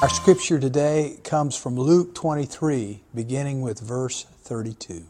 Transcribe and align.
Our 0.00 0.08
scripture 0.08 0.60
today 0.60 1.18
comes 1.24 1.56
from 1.56 1.74
Luke 1.74 2.14
23, 2.14 3.02
beginning 3.16 3.62
with 3.62 3.80
verse 3.80 4.26
32. 4.42 5.04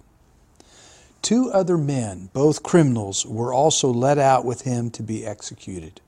Two 1.20 1.50
other 1.52 1.76
men, 1.76 2.30
both 2.32 2.62
criminals, 2.62 3.26
were 3.26 3.52
also 3.52 3.92
led 3.92 4.18
out 4.18 4.46
with 4.46 4.62
him 4.62 4.88
to 4.92 5.02
be 5.02 5.26
executed. 5.26 6.00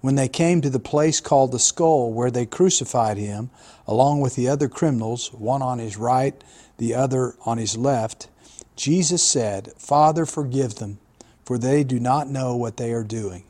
When 0.00 0.16
they 0.16 0.26
came 0.26 0.60
to 0.62 0.68
the 0.68 0.80
place 0.80 1.20
called 1.20 1.52
the 1.52 1.60
skull, 1.60 2.12
where 2.12 2.32
they 2.32 2.44
crucified 2.44 3.18
him, 3.18 3.50
along 3.86 4.20
with 4.20 4.34
the 4.34 4.48
other 4.48 4.68
criminals, 4.68 5.32
one 5.32 5.62
on 5.62 5.78
his 5.78 5.96
right, 5.96 6.42
the 6.78 6.96
other 6.96 7.36
on 7.46 7.58
his 7.58 7.76
left, 7.76 8.26
Jesus 8.74 9.22
said, 9.22 9.72
Father, 9.78 10.26
forgive 10.26 10.74
them, 10.74 10.98
for 11.44 11.56
they 11.56 11.84
do 11.84 12.00
not 12.00 12.28
know 12.28 12.56
what 12.56 12.78
they 12.78 12.92
are 12.92 13.04
doing. 13.04 13.44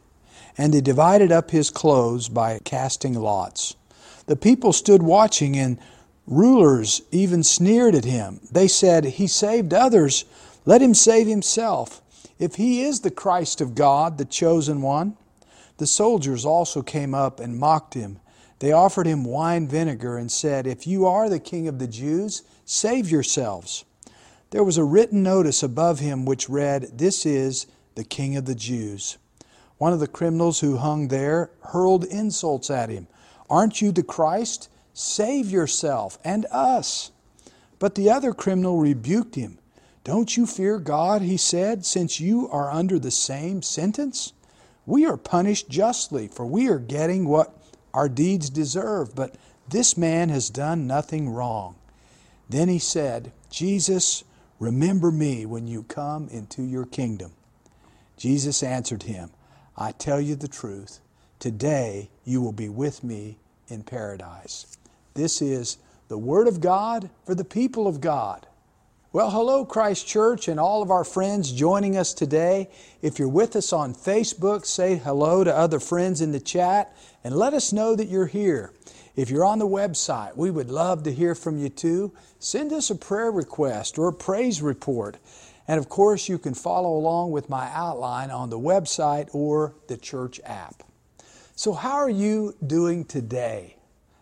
And 0.59 0.75
they 0.75 0.83
divided 0.83 1.33
up 1.33 1.53
his 1.53 1.71
clothes 1.71 2.29
by 2.29 2.59
casting 2.65 3.15
lots. 3.15 3.75
The 4.29 4.37
people 4.37 4.75
stood 4.75 5.03
watching, 5.03 5.57
and 5.57 5.79
rulers 6.27 7.01
even 7.11 7.43
sneered 7.43 7.95
at 7.95 8.05
him. 8.05 8.41
They 8.53 8.69
said, 8.69 9.05
He 9.05 9.27
saved 9.27 9.73
others, 9.73 10.27
let 10.67 10.83
him 10.83 10.93
save 10.93 11.27
himself. 11.27 12.03
If 12.39 12.57
he 12.57 12.83
is 12.83 13.01
the 13.01 13.11
Christ 13.11 13.63
of 13.63 13.75
God, 13.75 14.19
the 14.19 14.27
chosen 14.27 14.83
one. 14.83 15.17
The 15.79 15.87
soldiers 15.87 16.45
also 16.45 16.83
came 16.83 17.15
up 17.15 17.41
and 17.41 17.59
mocked 17.59 17.95
him. 17.95 18.21
They 18.59 18.71
offered 18.71 19.07
him 19.07 19.25
wine 19.25 19.67
vinegar 19.67 20.19
and 20.19 20.31
said, 20.31 20.67
If 20.67 20.87
you 20.87 21.07
are 21.07 21.31
the 21.31 21.41
king 21.41 21.67
of 21.67 21.79
the 21.79 21.87
Jews, 21.87 22.43
save 22.67 23.11
yourselves. 23.11 23.85
There 24.51 24.65
was 24.65 24.77
a 24.77 24.85
written 24.85 25.23
notice 25.23 25.63
above 25.63 26.01
him 26.01 26.27
which 26.27 26.51
read, 26.51 26.99
This 26.99 27.25
is 27.25 27.67
the 27.95 28.05
king 28.05 28.37
of 28.37 28.45
the 28.45 28.55
Jews. 28.55 29.17
One 29.79 29.93
of 29.93 30.01
the 30.01 30.07
criminals 30.07 30.61
who 30.61 30.77
hung 30.77 31.09
there 31.09 31.51
hurled 31.63 32.05
insults 32.05 32.69
at 32.69 32.91
him. 32.91 33.07
Aren't 33.51 33.81
you 33.81 33.93
the 33.93 34.03
Christ? 34.03 34.69
Save 34.93 35.51
yourself 35.51 36.19
and 36.25 36.47
us. 36.51 37.13
But 37.79 37.95
the 37.95 38.11
other 38.11 38.33
criminal 38.33 38.79
rebuked 38.79 39.37
him. 39.37 39.59
Don't 40.05 40.37
you 40.37 40.47
fear 40.47 40.79
God, 40.79 41.23
he 41.23 41.37
said, 41.37 41.85
since 41.85 42.19
you 42.19 42.49
are 42.49 42.71
under 42.71 42.99
the 42.99 43.11
same 43.11 43.63
sentence? 43.63 44.33
We 44.87 45.05
are 45.05 45.17
punished 45.17 45.69
justly, 45.69 46.29
for 46.29 46.47
we 46.47 46.69
are 46.69 46.79
getting 46.79 47.29
what 47.29 47.55
our 47.93 48.09
deeds 48.09 48.49
deserve, 48.49 49.15
but 49.15 49.35
this 49.69 49.97
man 49.97 50.31
has 50.31 50.49
done 50.49 50.87
nothing 50.87 51.29
wrong. 51.29 51.77
Then 52.49 52.69
he 52.69 52.79
said, 52.79 53.33
Jesus, 53.51 54.25
remember 54.59 55.11
me 55.11 55.45
when 55.45 55.67
you 55.67 55.83
come 55.83 56.29
into 56.29 56.63
your 56.63 56.87
kingdom. 56.87 57.33
Jesus 58.17 58.63
answered 58.63 59.03
him, 59.05 59.31
I 59.77 59.93
tell 59.93 60.21
you 60.21 60.35
the 60.35 60.49
truth. 60.49 61.01
Today 61.39 62.11
you 62.25 62.41
will 62.43 62.53
be 62.53 62.69
with 62.69 63.05
me 63.05 63.39
in 63.69 63.85
paradise. 63.85 64.77
This 65.15 65.41
is 65.41 65.79
the 66.09 66.19
Word 66.19 66.49
of 66.49 66.61
God 66.61 67.11
for 67.25 67.35
the 67.35 67.45
people 67.45 67.87
of 67.87 68.01
God. 68.01 68.47
Well, 69.13 69.31
hello, 69.31 69.65
Christ 69.65 70.07
Church, 70.07 70.49
and 70.49 70.59
all 70.59 70.83
of 70.83 70.91
our 70.91 71.05
friends 71.05 71.53
joining 71.53 71.97
us 71.97 72.13
today. 72.13 72.69
If 73.03 73.19
you're 73.19 73.29
with 73.29 73.55
us 73.55 73.73
on 73.73 73.95
Facebook, 73.95 74.67
say 74.67 74.97
hello 74.97 75.45
to 75.45 75.55
other 75.55 75.79
friends 75.81 76.21
in 76.21 76.33
the 76.33 76.41
chat 76.41 76.95
and 77.23 77.35
let 77.37 77.55
us 77.55 77.73
know 77.73 77.95
that 77.95 78.09
you're 78.09 78.27
here. 78.27 78.73
If 79.15 79.31
you're 79.31 79.45
on 79.45 79.61
the 79.61 79.67
website, 79.67 80.37
we 80.37 80.51
would 80.51 80.71
love 80.71 81.05
to 81.05 81.13
hear 81.13 81.35
from 81.35 81.59
you 81.59 81.69
too. 81.69 82.13
Send 82.39 82.73
us 82.73 82.91
a 82.91 82.97
prayer 82.97 83.31
request 83.31 83.97
or 83.97 84.09
a 84.09 84.13
praise 84.13 84.61
report. 84.61 85.19
And 85.69 85.79
of 85.79 85.89
course, 85.89 86.29
you 86.29 86.39
can 86.39 86.55
follow 86.55 86.97
along 86.97 87.31
with 87.31 87.49
my 87.49 87.71
outline 87.73 88.31
on 88.31 88.51
the 88.51 88.59
website 88.59 89.29
or 89.33 89.75
the 89.87 89.97
church 89.97 90.41
app. 90.45 90.83
So, 91.59 91.73
how 91.73 91.95
are 91.95 92.09
you 92.09 92.55
doing 92.65 93.05
today? 93.05 93.75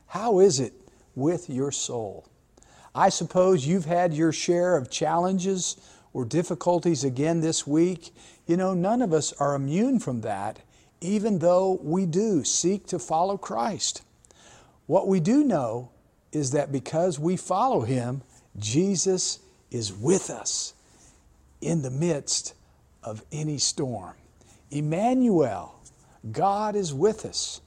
How 0.07 0.39
is 0.39 0.59
it 0.59 0.73
with 1.15 1.51
your 1.51 1.71
soul? 1.71 2.27
I 2.95 3.11
suppose 3.11 3.67
you've 3.67 3.85
had 3.85 4.15
your 4.15 4.33
share 4.33 4.75
of 4.75 4.89
challenges 4.89 5.77
or 6.15 6.25
difficulties 6.25 7.05
again 7.05 7.43
this 7.43 7.67
week. 7.67 8.15
You 8.47 8.57
know, 8.57 8.73
none 8.73 9.03
of 9.03 9.13
us 9.13 9.35
are 9.35 9.55
immune 9.55 9.99
from 9.99 10.23
that, 10.23 10.61
even 11.03 11.41
though 11.41 11.79
we 11.83 12.07
do 12.07 12.43
seek 12.43 12.87
to 12.87 12.99
follow 12.99 13.37
Christ. 13.37 14.01
What 14.87 15.07
we 15.07 15.21
do 15.21 15.45
know 15.45 15.91
is 16.33 16.53
that 16.53 16.73
because 16.73 17.19
we 17.19 17.37
follow 17.37 17.83
Him, 17.83 18.23
Jesus 18.59 19.41
is 19.71 19.93
with 19.93 20.31
us 20.31 20.73
in 21.61 21.83
the 21.83 21.91
midst 21.91 22.55
of 23.03 23.23
any 23.31 23.59
storm. 23.59 24.15
Emmanuel, 24.71 25.76
God 26.33 26.77
is 26.77 26.93
with 26.93 27.25
us. 27.25 27.61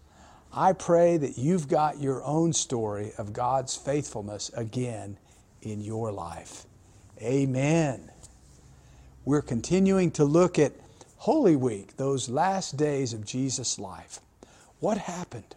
I 0.52 0.74
pray 0.74 1.18
that 1.18 1.38
you've 1.38 1.68
got 1.68 2.02
your 2.02 2.24
own 2.24 2.54
story 2.54 3.12
of 3.18 3.34
God's 3.34 3.76
faithfulness 3.76 4.50
again 4.56 5.18
in 5.62 5.82
your 5.82 6.12
life. 6.12 6.66
Amen. 7.22 8.12
We're 9.26 9.42
continuing 9.42 10.12
to 10.12 10.26
look 10.26 10.58
at 10.58 10.74
Holy 11.18 11.56
Week, 11.56 11.98
those 11.98 12.30
last 12.30 12.78
days 12.78 13.14
of 13.14 13.26
Jesus' 13.26 13.78
life. 13.78 14.20
What 14.80 14.98
happened? 14.98 15.56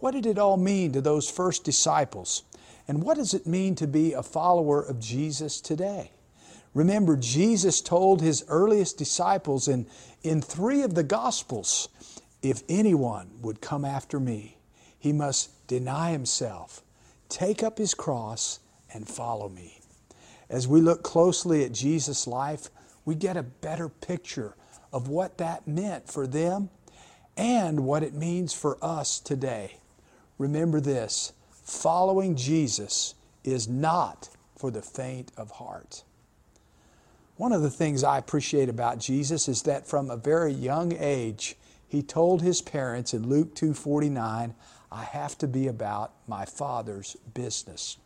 What 0.00 0.10
did 0.10 0.26
it 0.26 0.38
all 0.38 0.56
mean 0.56 0.92
to 0.92 1.00
those 1.00 1.30
first 1.30 1.64
disciples? 1.64 2.42
And 2.88 3.02
what 3.02 3.16
does 3.16 3.32
it 3.32 3.46
mean 3.46 3.74
to 3.76 3.86
be 3.86 4.12
a 4.12 4.22
follower 4.22 4.82
of 4.82 5.00
Jesus 5.00 5.60
today? 5.60 6.10
Remember, 6.74 7.16
Jesus 7.16 7.80
told 7.80 8.20
his 8.20 8.44
earliest 8.48 8.98
disciples 8.98 9.66
in, 9.66 9.86
in 10.22 10.42
three 10.42 10.82
of 10.82 10.94
the 10.94 11.02
Gospels 11.02 11.88
if 12.50 12.62
anyone 12.68 13.30
would 13.42 13.60
come 13.60 13.84
after 13.84 14.20
me, 14.20 14.58
he 14.98 15.12
must 15.12 15.66
deny 15.66 16.12
himself, 16.12 16.82
take 17.28 17.62
up 17.62 17.78
his 17.78 17.94
cross, 17.94 18.60
and 18.92 19.08
follow 19.08 19.48
me. 19.48 19.80
As 20.48 20.68
we 20.68 20.80
look 20.80 21.02
closely 21.02 21.64
at 21.64 21.72
Jesus' 21.72 22.26
life, 22.26 22.68
we 23.04 23.14
get 23.14 23.36
a 23.36 23.42
better 23.42 23.88
picture 23.88 24.54
of 24.92 25.08
what 25.08 25.38
that 25.38 25.66
meant 25.66 26.08
for 26.08 26.26
them 26.26 26.70
and 27.36 27.80
what 27.80 28.02
it 28.02 28.14
means 28.14 28.52
for 28.52 28.78
us 28.82 29.20
today. 29.20 29.78
Remember 30.38 30.80
this 30.80 31.32
following 31.50 32.36
Jesus 32.36 33.14
is 33.44 33.68
not 33.68 34.28
for 34.56 34.70
the 34.70 34.82
faint 34.82 35.32
of 35.36 35.52
heart. 35.52 36.02
One 37.36 37.52
of 37.52 37.62
the 37.62 37.70
things 37.70 38.02
I 38.02 38.18
appreciate 38.18 38.68
about 38.68 38.98
Jesus 38.98 39.48
is 39.48 39.62
that 39.62 39.86
from 39.86 40.10
a 40.10 40.16
very 40.16 40.52
young 40.52 40.96
age, 40.98 41.56
he 41.88 42.02
told 42.02 42.42
his 42.42 42.60
parents 42.60 43.14
in 43.14 43.28
Luke 43.28 43.54
2:49, 43.54 44.54
"I 44.90 45.04
have 45.04 45.38
to 45.38 45.46
be 45.46 45.66
about 45.66 46.12
my 46.26 46.44
Father's 46.44 47.16
business." 47.34 47.96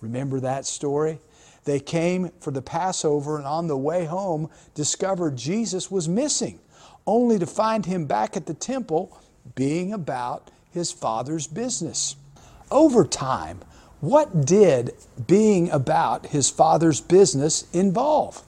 Remember 0.00 0.40
that 0.40 0.66
story? 0.66 1.20
They 1.64 1.80
came 1.80 2.30
for 2.40 2.50
the 2.50 2.62
Passover 2.62 3.38
and 3.38 3.46
on 3.46 3.68
the 3.68 3.76
way 3.76 4.04
home 4.04 4.50
discovered 4.74 5.36
Jesus 5.36 5.90
was 5.90 6.08
missing, 6.08 6.58
only 7.06 7.38
to 7.38 7.46
find 7.46 7.86
him 7.86 8.06
back 8.06 8.36
at 8.36 8.46
the 8.46 8.54
temple 8.54 9.16
being 9.54 9.92
about 9.92 10.50
his 10.70 10.92
Father's 10.92 11.46
business. 11.46 12.16
Over 12.70 13.04
time, 13.04 13.60
what 14.00 14.44
did 14.44 14.94
being 15.26 15.70
about 15.70 16.26
his 16.26 16.50
Father's 16.50 17.00
business 17.00 17.64
involve? 17.72 18.42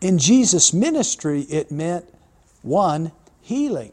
In 0.00 0.18
Jesus' 0.18 0.72
ministry, 0.72 1.42
it 1.42 1.70
meant 1.70 2.04
one, 2.62 3.12
healing. 3.40 3.92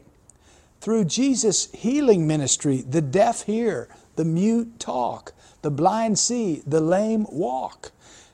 Through 0.82 1.04
Jesus' 1.04 1.70
healing 1.70 2.26
ministry, 2.26 2.78
the 2.78 3.00
deaf 3.00 3.42
hear, 3.42 3.86
the 4.16 4.24
mute 4.24 4.80
talk, 4.80 5.32
the 5.62 5.70
blind 5.70 6.18
see, 6.18 6.60
the 6.66 6.80
lame 6.80 7.24
walk. 7.30 7.92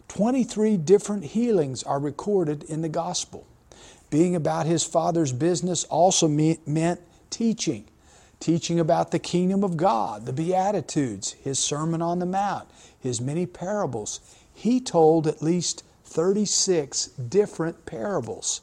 23 0.09 0.79
different 0.79 1.27
healings 1.27 1.83
are 1.83 2.01
recorded 2.01 2.63
in 2.63 2.81
the 2.81 2.89
gospel. 2.89 3.47
Being 4.09 4.35
about 4.35 4.65
his 4.65 4.83
Father's 4.83 5.31
business 5.31 5.85
also 5.85 6.27
meant 6.27 7.03
teaching. 7.29 7.85
Teaching 8.41 8.81
about 8.81 9.11
the 9.11 9.19
kingdom 9.19 9.63
of 9.63 9.77
God, 9.77 10.25
the 10.25 10.33
Beatitudes, 10.33 11.33
his 11.33 11.59
Sermon 11.59 12.01
on 12.01 12.19
the 12.19 12.25
Mount, 12.25 12.67
his 12.99 13.21
many 13.21 13.45
parables. 13.45 14.21
He 14.55 14.81
told 14.81 15.27
at 15.27 15.43
least 15.43 15.85
36 16.07 17.09
different 17.09 17.85
parables. 17.85 18.63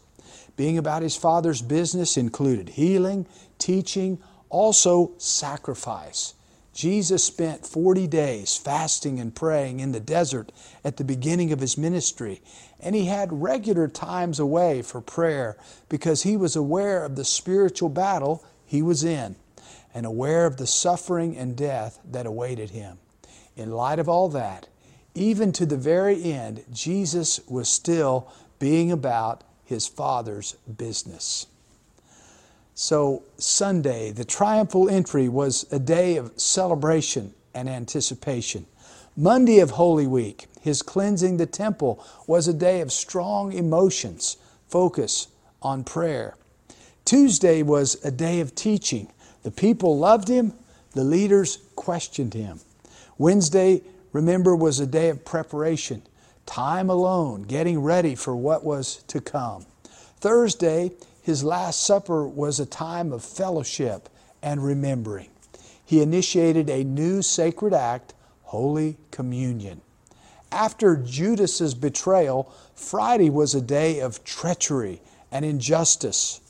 Being 0.56 0.78
about 0.78 1.02
his 1.02 1.16
Father's 1.16 1.62
business 1.62 2.18
included 2.18 2.69
healing, 2.69 3.28
teaching, 3.57 4.19
also 4.50 5.12
sacrifice. 5.18 6.34
Jesus 6.74 7.24
spent 7.24 7.66
40 7.66 8.06
days 8.07 8.57
fasting 8.57 9.19
and 9.19 9.34
praying 9.34 9.80
in 9.80 9.94
the 9.94 10.00
desert 10.02 10.52
at 10.84 10.98
the 10.98 11.06
beginning 11.06 11.54
of 11.54 11.62
his 11.62 11.78
ministry, 11.78 12.42
and 12.81 12.94
he 12.94 13.06
had 13.06 13.42
regular 13.42 13.88
times 13.88 14.40
away 14.40 14.81
for 14.81 15.00
prayer 15.00 15.57
because 15.88 16.24
he 16.24 16.36
was 16.36 16.56
aware 16.56 17.06
of 17.06 17.16
the 17.16 17.24
spiritual 17.24 17.88
battle 17.88 18.44
he 18.66 18.81
was 18.81 19.06
in 19.06 19.38
and 19.94 20.06
aware 20.06 20.46
of 20.46 20.58
the 20.58 20.68
suffering 20.68 21.38
and 21.38 21.56
death 21.56 22.00
that 22.04 22.25
awaited 22.25 22.72
him. 22.72 22.98
In 23.56 23.72
light 23.72 24.00
of 24.00 24.10
all 24.10 24.28
that, 24.30 24.68
even 25.13 25.54
to 25.54 25.66
the 25.66 25.78
very 25.78 26.25
end, 26.25 26.66
Jesus 26.74 27.40
was 27.48 27.69
still 27.69 28.30
being 28.60 28.92
about 28.92 29.46
his 29.66 29.88
Father's 29.88 30.56
business. 30.78 31.48
So, 32.74 33.24
Sunday, 33.38 34.12
the 34.12 34.26
triumphal 34.26 34.90
entry 34.90 35.30
was 35.30 35.66
a 35.72 35.80
day 35.80 36.18
of 36.18 36.34
celebration 36.40 37.34
and 37.54 37.70
anticipation. 37.70 38.66
Monday 39.16 39.60
of 39.60 39.72
Holy 39.72 40.06
Week, 40.06 40.48
his 40.62 40.82
cleansing 40.82 41.38
the 41.38 41.46
temple, 41.46 42.04
was 42.28 42.48
a 42.48 42.54
day 42.54 42.82
of 42.82 42.92
strong 42.92 43.54
emotions, 43.54 44.36
focus 44.68 45.30
on 45.62 45.86
prayer. 45.86 46.36
Tuesday 47.06 47.64
was 47.64 48.04
a 48.04 48.12
day 48.12 48.42
of 48.42 48.56
teaching. 48.56 49.08
The 49.44 49.52
people 49.52 49.98
loved 49.98 50.28
him, 50.28 50.54
the 50.92 51.04
leaders 51.04 51.60
questioned 51.76 52.34
him. 52.34 52.60
Wednesday, 53.18 53.84
remember, 54.12 54.56
was 54.56 54.80
a 54.82 54.88
day 54.88 55.10
of 55.10 55.24
preparation, 55.24 56.02
time 56.46 56.90
alone, 56.90 57.44
getting 57.44 57.80
ready 57.80 58.16
for 58.16 58.36
what 58.36 58.64
was 58.64 59.04
to 59.08 59.22
come. 59.22 59.66
Thursday, 60.20 60.92
his 61.22 61.44
Last 61.44 61.84
Supper 61.84 62.28
was 62.28 62.60
a 62.60 62.66
time 62.66 63.12
of 63.12 63.24
fellowship 63.24 64.10
and 64.42 64.64
remembering. 64.64 65.30
He 65.86 66.02
initiated 66.02 66.70
a 66.70 66.84
new 66.84 67.22
sacred 67.22 67.74
act, 67.74 68.14
Holy 68.44 68.98
Communion. 69.12 69.82
After 70.52 70.96
Judas's 70.96 71.74
betrayal, 71.74 72.52
Friday 72.76 73.30
was 73.30 73.56
a 73.56 73.62
day 73.62 74.00
of 74.00 74.24
treachery 74.24 75.02
and 75.32 75.44
injustice. 75.44 76.42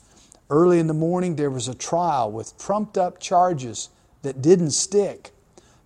Early 0.48 0.78
in 0.78 0.86
the 0.86 0.94
morning, 0.94 1.36
there 1.36 1.50
was 1.50 1.68
a 1.68 1.74
trial 1.74 2.30
with 2.30 2.56
trumped 2.56 2.96
up 2.96 3.18
charges 3.18 3.88
that 4.22 4.42
didn't 4.42 4.70
stick. 4.70 5.32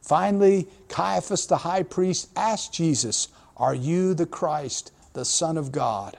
Finally, 0.03 0.69
Caiaphas 0.89 1.47
the 1.47 1.59
high 1.59 1.83
priest 1.83 2.29
asked 2.37 2.75
Jesus, 2.75 3.29
Are 3.61 3.75
you 3.75 4.15
the 4.15 4.27
Christ, 4.27 4.91
the 5.13 5.27
Son 5.27 5.59
of 5.59 5.71
God? 5.71 6.17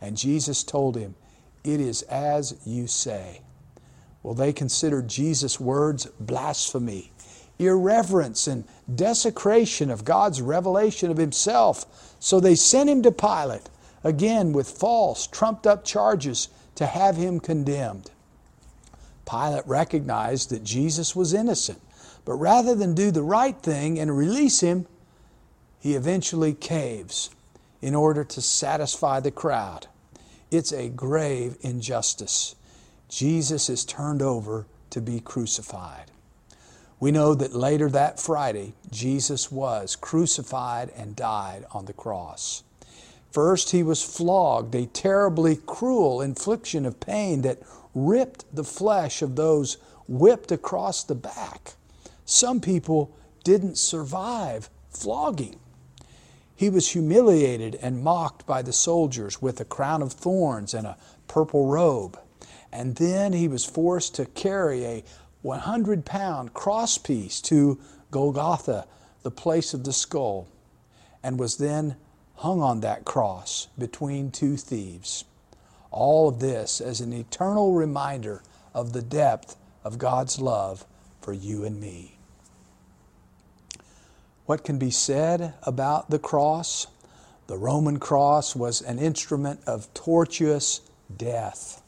And 0.00 0.16
Jesus 0.16 0.62
told 0.62 0.96
him, 0.96 1.16
It 1.64 1.80
is 1.80 2.02
as 2.02 2.56
you 2.64 2.86
say. 2.86 3.40
Well, 4.22 4.34
they 4.34 4.52
considered 4.52 5.08
Jesus' 5.08 5.58
words 5.58 6.06
blasphemy, 6.20 7.12
irreverence, 7.58 8.46
and 8.46 8.64
desecration 8.94 9.90
of 9.90 10.04
God's 10.04 10.40
revelation 10.40 11.10
of 11.10 11.16
Himself. 11.16 12.14
So 12.20 12.38
they 12.38 12.54
sent 12.54 12.88
him 12.88 13.02
to 13.02 13.12
Pilate, 13.12 13.68
again 14.04 14.52
with 14.52 14.70
false, 14.70 15.26
trumped 15.26 15.66
up 15.66 15.84
charges 15.84 16.48
to 16.76 16.86
have 16.86 17.16
him 17.16 17.40
condemned. 17.40 18.10
Pilate 19.28 19.66
recognized 19.66 20.50
that 20.50 20.64
Jesus 20.64 21.16
was 21.16 21.34
innocent, 21.34 21.80
but 22.24 22.34
rather 22.34 22.74
than 22.74 22.94
do 22.94 23.10
the 23.10 23.22
right 23.22 23.56
thing 23.60 23.98
and 23.98 24.16
release 24.16 24.60
him, 24.60 24.86
he 25.84 25.94
eventually 25.94 26.54
caves 26.54 27.28
in 27.82 27.94
order 27.94 28.24
to 28.24 28.40
satisfy 28.40 29.20
the 29.20 29.30
crowd. 29.30 29.86
It's 30.50 30.72
a 30.72 30.88
grave 30.88 31.58
injustice. 31.60 32.56
Jesus 33.10 33.68
is 33.68 33.84
turned 33.84 34.22
over 34.22 34.64
to 34.88 35.02
be 35.02 35.20
crucified. 35.20 36.10
We 36.98 37.10
know 37.10 37.34
that 37.34 37.54
later 37.54 37.90
that 37.90 38.18
Friday, 38.18 38.72
Jesus 38.90 39.52
was 39.52 39.94
crucified 39.94 40.90
and 40.96 41.14
died 41.14 41.66
on 41.72 41.84
the 41.84 41.92
cross. 41.92 42.62
First, 43.30 43.72
he 43.72 43.82
was 43.82 44.02
flogged, 44.02 44.74
a 44.74 44.86
terribly 44.86 45.56
cruel 45.66 46.22
infliction 46.22 46.86
of 46.86 46.98
pain 46.98 47.42
that 47.42 47.60
ripped 47.94 48.46
the 48.56 48.64
flesh 48.64 49.20
of 49.20 49.36
those 49.36 49.76
whipped 50.08 50.50
across 50.50 51.04
the 51.04 51.14
back. 51.14 51.74
Some 52.24 52.62
people 52.62 53.14
didn't 53.44 53.76
survive 53.76 54.70
flogging. 54.88 55.60
He 56.56 56.70
was 56.70 56.90
humiliated 56.90 57.74
and 57.76 58.02
mocked 58.02 58.46
by 58.46 58.62
the 58.62 58.72
soldiers 58.72 59.42
with 59.42 59.60
a 59.60 59.64
crown 59.64 60.02
of 60.02 60.12
thorns 60.12 60.72
and 60.72 60.86
a 60.86 60.96
purple 61.26 61.66
robe. 61.66 62.18
And 62.72 62.96
then 62.96 63.32
he 63.32 63.48
was 63.48 63.64
forced 63.64 64.14
to 64.16 64.26
carry 64.26 64.84
a 64.84 65.04
100 65.42 66.04
pound 66.04 66.54
crosspiece 66.54 67.40
to 67.42 67.78
Golgotha, 68.10 68.86
the 69.22 69.30
place 69.30 69.74
of 69.74 69.84
the 69.84 69.92
skull, 69.92 70.46
and 71.22 71.38
was 71.38 71.56
then 71.56 71.96
hung 72.36 72.60
on 72.60 72.80
that 72.80 73.04
cross 73.04 73.68
between 73.78 74.30
two 74.30 74.56
thieves. 74.56 75.24
All 75.90 76.28
of 76.28 76.40
this 76.40 76.80
as 76.80 77.00
an 77.00 77.12
eternal 77.12 77.72
reminder 77.72 78.42
of 78.72 78.92
the 78.92 79.02
depth 79.02 79.56
of 79.84 79.98
God's 79.98 80.40
love 80.40 80.86
for 81.20 81.32
you 81.32 81.64
and 81.64 81.80
me. 81.80 82.13
What 84.46 84.62
can 84.62 84.78
be 84.78 84.90
said 84.90 85.54
about 85.62 86.10
the 86.10 86.18
cross? 86.18 86.86
The 87.46 87.56
Roman 87.56 87.98
cross 87.98 88.54
was 88.54 88.82
an 88.82 88.98
instrument 88.98 89.60
of 89.66 89.92
tortuous 89.94 90.82
death. 91.14 91.82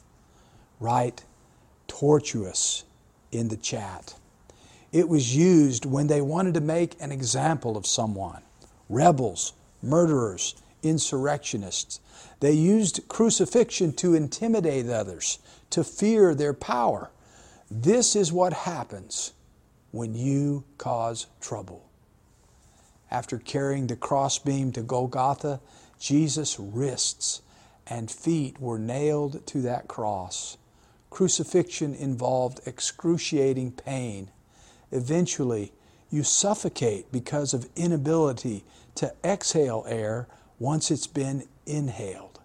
Right, 0.79 1.23
tortuous 1.87 2.83
in 3.31 3.49
the 3.49 3.57
chat. 3.57 4.15
It 4.91 5.07
was 5.07 5.35
used 5.35 5.85
when 5.85 6.07
they 6.07 6.21
wanted 6.21 6.55
to 6.55 6.61
make 6.61 6.95
an 6.99 7.11
example 7.11 7.77
of 7.77 7.85
someone. 7.85 8.41
Rebels, 8.89 9.53
murderers, 9.83 10.55
insurrectionists. 10.81 11.99
They 12.39 12.53
used 12.53 13.07
crucifixion 13.07 13.93
to 13.93 14.15
intimidate 14.15 14.89
others, 14.89 15.37
to 15.71 15.83
fear 15.83 16.33
their 16.33 16.53
power. 16.53 17.11
This 17.69 18.15
is 18.15 18.31
what 18.31 18.53
happens 18.53 19.33
when 19.91 20.15
you 20.15 20.63
cause 20.77 21.27
trouble. 21.41 21.86
After 23.09 23.37
carrying 23.37 23.87
the 23.87 23.95
crossbeam 23.95 24.71
to 24.73 24.81
Golgotha, 24.81 25.61
Jesus' 25.99 26.59
wrists 26.59 27.41
and 27.87 28.11
feet 28.11 28.59
were 28.59 28.79
nailed 28.79 29.45
to 29.47 29.61
that 29.61 29.87
cross. 29.87 30.57
Crucifixion 31.09 31.95
involved 31.95 32.59
excruciating 32.65 33.71
pain. 33.71 34.29
Eventually, 34.91 35.71
you 36.09 36.23
suffocate 36.23 37.11
because 37.11 37.53
of 37.53 37.69
inability 37.75 38.63
to 38.95 39.13
exhale 39.23 39.85
air 39.87 40.27
once 40.59 40.91
it's 40.91 41.07
been 41.07 41.47
inhaled. 41.65 42.39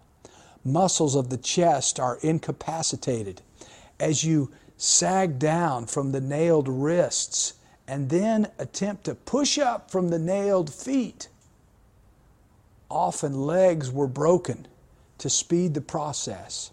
Muscles 0.63 1.15
of 1.15 1.29
the 1.29 1.37
chest 1.37 1.99
are 1.99 2.19
incapacitated 2.21 3.41
as 3.99 4.23
you 4.23 4.51
sag 4.77 5.39
down 5.39 5.85
from 5.85 6.11
the 6.11 6.21
nailed 6.21 6.67
wrists 6.67 7.53
and 7.87 8.09
then 8.09 8.47
attempt 8.57 9.05
to 9.05 9.15
push 9.15 9.57
up 9.57 9.91
from 9.91 10.09
the 10.09 10.19
nailed 10.19 10.73
feet. 10.73 11.29
Often 12.89 13.41
legs 13.41 13.91
were 13.91 14.07
broken 14.07 14.67
to 15.17 15.29
speed 15.29 15.73
the 15.73 15.81
process. 15.81 16.71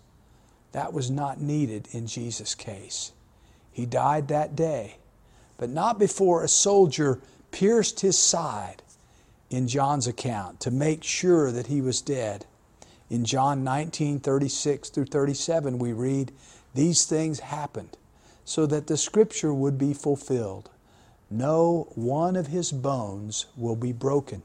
That 0.72 0.92
was 0.92 1.10
not 1.10 1.40
needed 1.40 1.88
in 1.92 2.06
Jesus' 2.06 2.54
case. 2.54 3.12
He 3.72 3.86
died 3.86 4.28
that 4.28 4.54
day, 4.54 4.98
but 5.56 5.70
not 5.70 5.98
before 5.98 6.44
a 6.44 6.48
soldier 6.48 7.20
pierced 7.50 8.00
his 8.00 8.18
side 8.18 8.82
in 9.48 9.66
John's 9.66 10.06
account 10.06 10.60
to 10.60 10.70
make 10.70 11.02
sure 11.02 11.50
that 11.50 11.66
he 11.66 11.80
was 11.80 12.00
dead. 12.00 12.46
In 13.08 13.24
John 13.24 13.64
19, 13.64 14.20
36 14.20 14.90
through 14.90 15.06
37, 15.06 15.78
we 15.78 15.92
read, 15.92 16.32
These 16.74 17.06
things 17.06 17.40
happened 17.40 17.96
so 18.44 18.66
that 18.66 18.86
the 18.86 18.96
scripture 18.96 19.52
would 19.52 19.78
be 19.78 19.92
fulfilled. 19.92 20.70
No 21.30 21.92
one 21.94 22.34
of 22.34 22.48
his 22.48 22.72
bones 22.72 23.46
will 23.56 23.76
be 23.76 23.92
broken. 23.92 24.42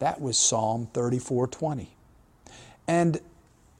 That 0.00 0.20
was 0.20 0.36
Psalm 0.36 0.88
34 0.92 1.46
20. 1.46 1.88
And 2.88 3.20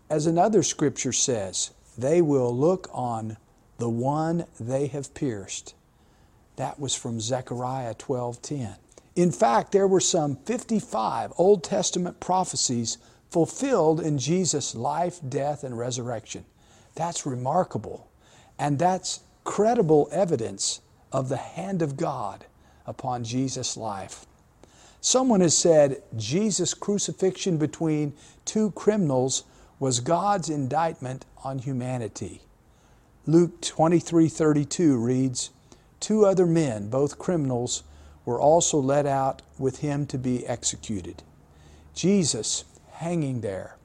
as 0.09 0.27
another 0.27 0.63
scripture 0.63 1.13
says, 1.13 1.73
they 1.99 2.23
will 2.23 2.57
look 2.57 2.89
on 2.93 3.37
the 3.79 3.91
one 3.91 4.47
they 4.61 4.87
have 4.87 5.13
pierced. 5.15 5.75
That 6.57 6.79
was 6.79 6.95
from 6.95 7.21
Zechariah 7.21 7.95
12:10. 7.95 8.77
In 9.17 9.33
fact, 9.33 9.73
there 9.73 9.89
were 9.89 10.01
some 10.01 10.37
55 10.37 11.33
Old 11.37 11.65
Testament 11.65 12.21
prophecies 12.21 12.99
fulfilled 13.29 14.01
in 14.01 14.19
Jesus' 14.19 14.75
life, 14.75 15.21
death, 15.29 15.65
and 15.65 15.77
resurrection. 15.77 16.45
That's 16.95 17.27
remarkable. 17.27 18.09
And 18.59 18.79
that's 18.79 19.21
credible 19.43 20.09
evidence 20.13 20.81
of 21.15 21.29
the 21.29 21.37
hand 21.37 21.81
of 21.81 21.97
God 21.97 22.45
upon 22.87 23.23
Jesus' 23.23 23.77
life. 23.77 24.27
Someone 25.01 25.41
has 25.43 25.57
said 25.57 26.03
Jesus' 26.17 26.75
crucifixion 26.75 27.57
between 27.57 28.15
two 28.45 28.73
criminals 28.73 29.45
was 29.79 30.01
God's 30.01 30.51
indictment 30.51 31.25
on 31.45 31.61
humanity. 31.61 32.43
Luke 33.27 33.61
23:32 33.61 34.97
reads, 35.03 35.51
Two 36.01 36.27
other 36.27 36.47
men, 36.47 36.89
both 36.89 37.17
criminals, 37.17 37.85
were 38.25 38.41
also 38.41 38.79
led 38.79 39.07
out 39.07 39.41
with 39.57 39.79
him 39.79 40.07
to 40.07 40.19
be 40.19 40.45
executed. 40.47 41.23
Jesus 41.95 42.65
hanging 42.95 43.41
there, 43.41 43.77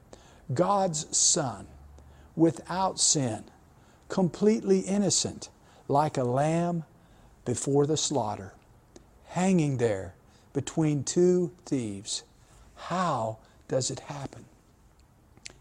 God's 0.52 1.16
Son, 1.16 1.68
without 2.34 2.98
sin, 2.98 3.44
completely 4.08 4.80
innocent, 4.80 5.48
like 5.86 6.16
a 6.16 6.24
lamb 6.24 6.84
before 7.44 7.86
the 7.86 7.96
slaughter, 7.96 8.52
hanging 9.28 9.78
there 9.78 10.14
between 10.52 11.04
two 11.04 11.52
thieves. 11.64 12.22
How 12.76 13.38
does 13.68 13.90
it 13.90 14.00
happen? 14.00 14.44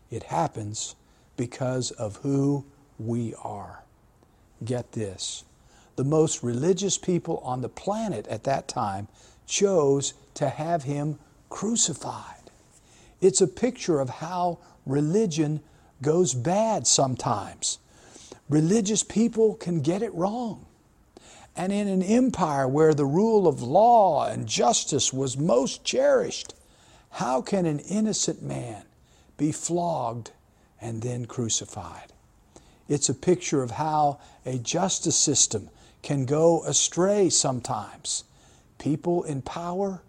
It 0.10 0.24
happens 0.24 0.96
because 1.38 1.92
of 1.92 2.18
who 2.18 2.66
we 2.98 3.34
are. 3.44 3.84
Get 4.64 4.92
this 4.92 5.44
the 6.00 6.06
most 6.06 6.44
religious 6.44 6.98
people 6.98 7.40
on 7.44 7.60
the 7.60 7.68
planet 7.68 8.26
at 8.28 8.46
that 8.46 8.70
time 8.70 9.06
chose 9.46 10.14
to 10.34 10.48
have 10.48 10.84
him 10.84 11.20
crucified. 11.50 12.50
It's 13.20 13.42
a 13.42 13.48
picture 13.48 14.00
of 14.00 14.10
how 14.10 14.60
religion 14.86 15.60
goes 16.02 16.34
bad 16.34 16.88
sometimes. 16.88 17.80
Religious 18.48 19.04
people 19.04 19.56
can 19.56 19.82
get 19.82 20.02
it 20.02 20.14
wrong. 20.14 20.66
And 21.56 21.74
in 21.74 21.88
an 21.88 22.02
empire 22.02 22.68
where 22.68 22.94
the 22.94 23.06
rule 23.06 23.48
of 23.48 23.62
law 23.62 24.26
and 24.26 24.48
justice 24.48 25.12
was 25.12 25.38
most 25.38 25.84
cherished, 25.84 26.54
how 27.12 27.42
can 27.42 27.66
an 27.66 27.80
innocent 27.80 28.42
man 28.42 28.84
be 29.38 29.52
flogged 29.52 30.32
and 30.80 31.02
then 31.02 31.26
crucified? 31.26 32.14
It's 32.88 33.10
a 33.10 33.14
picture 33.14 33.62
of 33.62 33.72
how 33.72 34.20
a 34.46 34.58
justice 34.58 35.18
system 35.18 35.70
can 36.02 36.26
go 36.26 36.64
astray 36.64 37.30
sometimes. 37.30 38.24
People 38.78 39.24
in 39.24 39.42
power 39.42 40.02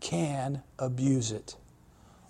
can 0.00 0.62
abuse 0.78 1.32
it. 1.32 1.56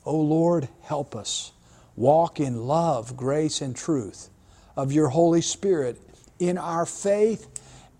O 0.04 0.12
oh 0.12 0.20
Lord, 0.20 0.68
help 0.82 1.14
us 1.14 1.52
walk 1.94 2.40
in 2.40 2.66
love, 2.66 3.16
grace, 3.16 3.60
and 3.60 3.76
truth 3.76 4.30
of 4.76 4.92
your 4.92 5.08
Holy 5.08 5.40
Spirit 5.42 6.00
in 6.38 6.58
our 6.58 6.86
faith 6.86 7.51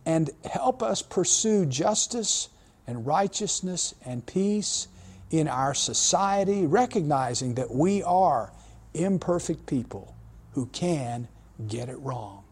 and 0.05 0.31
help 0.51 0.83
us 0.83 1.03
pursue 1.03 1.67
justice 1.67 2.49
and 2.87 3.07
righteousness 3.07 3.95
and 4.05 4.27
peace 4.27 4.89
in 5.31 5.49
our 5.49 5.75
society, 5.75 6.67
recognizing 6.67 7.55
that 7.55 7.71
we 7.71 8.03
are 8.03 8.53
imperfect 8.95 9.67
people 9.67 10.15
who 10.53 10.67
can 10.67 11.29
get 11.69 11.89
it 11.89 11.99
wrong. 12.01 12.45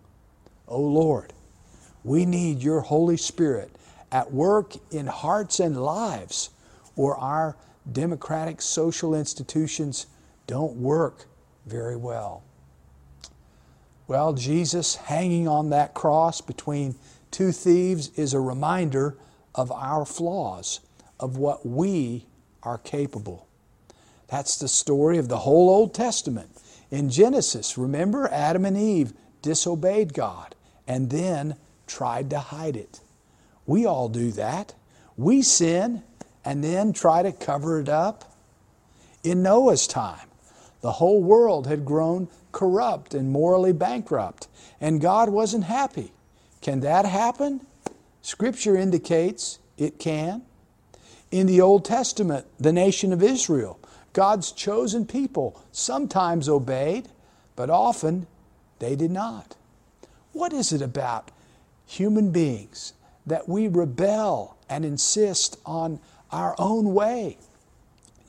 Oh 0.67 0.81
Lord, 0.81 1.33
we 2.05 2.25
need 2.25 2.63
your 2.63 2.81
Holy 2.81 3.17
Spirit 3.17 3.71
at 4.13 4.33
work 4.33 4.75
in 4.91 5.07
hearts 5.07 5.61
and 5.61 5.83
lives, 5.83 6.51
or 6.97 7.17
our 7.17 7.57
democratic 7.91 8.63
social 8.63 9.15
institutions 9.15 10.07
don't 10.47 10.77
work 10.77 11.27
very 11.67 11.97
well. 11.97 12.43
Well, 14.09 14.33
Jesus 14.33 14.97
hanging 14.97 15.47
on 15.47 15.71
that 15.71 15.95
cross 15.95 16.41
between 16.41 16.97
two 17.31 17.53
thieves 17.53 18.11
is 18.17 18.35
a 18.35 18.41
reminder 18.41 19.17
of 19.55 19.71
our 19.73 20.05
flaws, 20.05 20.81
of 21.19 21.37
what 21.37 21.67
we 21.67 22.27
are 22.63 22.79
capable. 22.79 23.47
That's 24.29 24.59
the 24.59 24.69
story 24.69 25.19
of 25.19 25.29
the 25.29 25.39
whole 25.39 25.69
Old 25.69 25.95
Testament. 25.95 26.51
In 26.91 27.11
Genesis, 27.11 27.77
remember 27.77 28.29
Adam 28.29 28.65
and 28.65 28.77
Eve 28.77 29.13
disobeyed 29.43 30.15
God 30.15 30.55
and 30.87 31.11
then 31.11 31.57
tried 31.87 32.31
to 32.31 32.39
hide 32.39 32.77
it. 32.77 33.01
We 33.67 33.87
all 33.87 34.09
do 34.09 34.31
that. 34.33 34.75
We 35.17 35.43
sin 35.43 36.03
and 36.45 36.65
then 36.65 36.93
try 36.93 37.23
to 37.23 37.33
cover 37.33 37.81
it 37.81 37.89
up. 37.89 38.33
In 39.23 39.43
Noah's 39.43 39.87
time, 39.87 40.29
the 40.81 40.93
whole 40.93 41.23
world 41.23 41.67
had 41.67 41.85
grown 41.85 42.29
corrupt 42.53 43.15
and 43.15 43.31
morally 43.31 43.73
bankrupt, 43.73 44.49
and 44.81 45.01
God 45.01 45.29
wasn't 45.29 45.65
happy. 45.65 46.13
Can 46.61 46.81
that 46.81 47.07
happen? 47.07 47.63
Scripture 48.23 48.77
indicates 48.77 49.59
it 49.79 49.99
can. 49.99 50.43
In 51.31 51.47
the 51.47 51.61
Old 51.61 51.85
Testament, 51.85 52.47
the 52.59 52.73
nation 52.73 53.13
of 53.13 53.23
Israel, 53.23 53.79
God's 54.13 54.53
chosen 54.53 55.07
people, 55.07 55.63
sometimes 55.73 56.49
obeyed, 56.49 57.09
but 57.57 57.71
often 57.71 58.27
they 58.81 58.97
did 58.97 59.11
not. 59.11 59.57
What 60.33 60.53
is 60.53 60.73
it 60.73 60.83
about 60.83 61.31
human 61.87 62.31
beings 62.31 62.93
that 63.27 63.49
we 63.49 63.69
rebel 63.69 64.57
and 64.69 64.85
insist 64.85 65.59
on 65.65 66.01
our 66.31 66.55
own 66.59 66.93
way? 66.93 67.39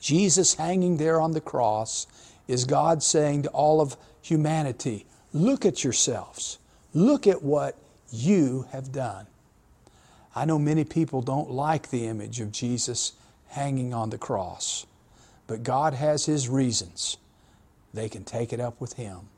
Jesus 0.00 0.54
hanging 0.54 0.96
there 0.96 1.20
on 1.20 1.32
the 1.32 1.40
cross 1.40 2.06
is 2.48 2.64
God 2.64 3.02
saying 3.02 3.42
to 3.44 3.48
all 3.50 3.80
of 3.80 3.96
humanity, 4.20 5.06
Look 5.32 5.64
at 5.64 5.82
yourselves. 5.82 6.58
Look 6.92 7.26
at 7.26 7.42
what 7.42 7.76
you 8.12 8.66
have 8.70 8.92
done. 8.92 9.26
I 10.34 10.44
know 10.44 10.58
many 10.58 10.84
people 10.84 11.22
don't 11.22 11.50
like 11.50 11.90
the 11.90 12.06
image 12.06 12.40
of 12.40 12.52
Jesus 12.52 13.12
hanging 13.48 13.92
on 13.92 14.10
the 14.10 14.18
cross, 14.18 14.86
but 15.46 15.62
God 15.62 15.94
has 15.94 16.26
His 16.26 16.48
reasons. 16.48 17.16
They 17.92 18.08
can 18.08 18.24
take 18.24 18.52
it 18.52 18.60
up 18.60 18.80
with 18.80 18.94
Him. 18.94 19.28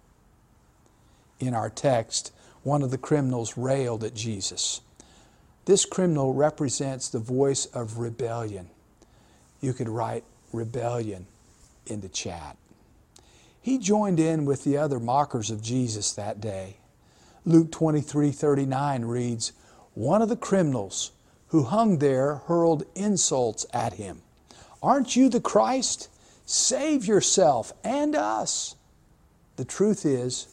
In 1.40 1.54
our 1.54 1.70
text, 1.70 2.32
one 2.62 2.82
of 2.82 2.90
the 2.90 2.98
criminals 2.98 3.56
railed 3.56 4.04
at 4.04 4.14
Jesus. 4.14 4.80
This 5.64 5.84
criminal 5.84 6.32
represents 6.34 7.08
the 7.08 7.18
voice 7.18 7.66
of 7.66 7.98
rebellion. 7.98 8.68
You 9.60 9.72
could 9.72 9.88
write 9.88 10.24
rebellion 10.52 11.26
in 11.86 12.00
the 12.00 12.08
chat. 12.08 12.56
He 13.60 13.78
joined 13.78 14.20
in 14.20 14.44
with 14.44 14.64
the 14.64 14.76
other 14.76 15.00
mockers 15.00 15.50
of 15.50 15.62
Jesus 15.62 16.12
that 16.12 16.40
day. 16.40 16.76
Luke 17.46 17.70
23 17.70 18.30
39 18.30 19.04
reads, 19.04 19.52
One 19.94 20.22
of 20.22 20.28
the 20.28 20.36
criminals 20.36 21.12
who 21.48 21.64
hung 21.64 21.98
there 21.98 22.36
hurled 22.46 22.84
insults 22.94 23.66
at 23.72 23.94
him. 23.94 24.22
Aren't 24.82 25.14
you 25.14 25.28
the 25.28 25.40
Christ? 25.40 26.08
Save 26.46 27.06
yourself 27.06 27.72
and 27.82 28.14
us. 28.14 28.76
The 29.56 29.64
truth 29.64 30.04
is, 30.04 30.48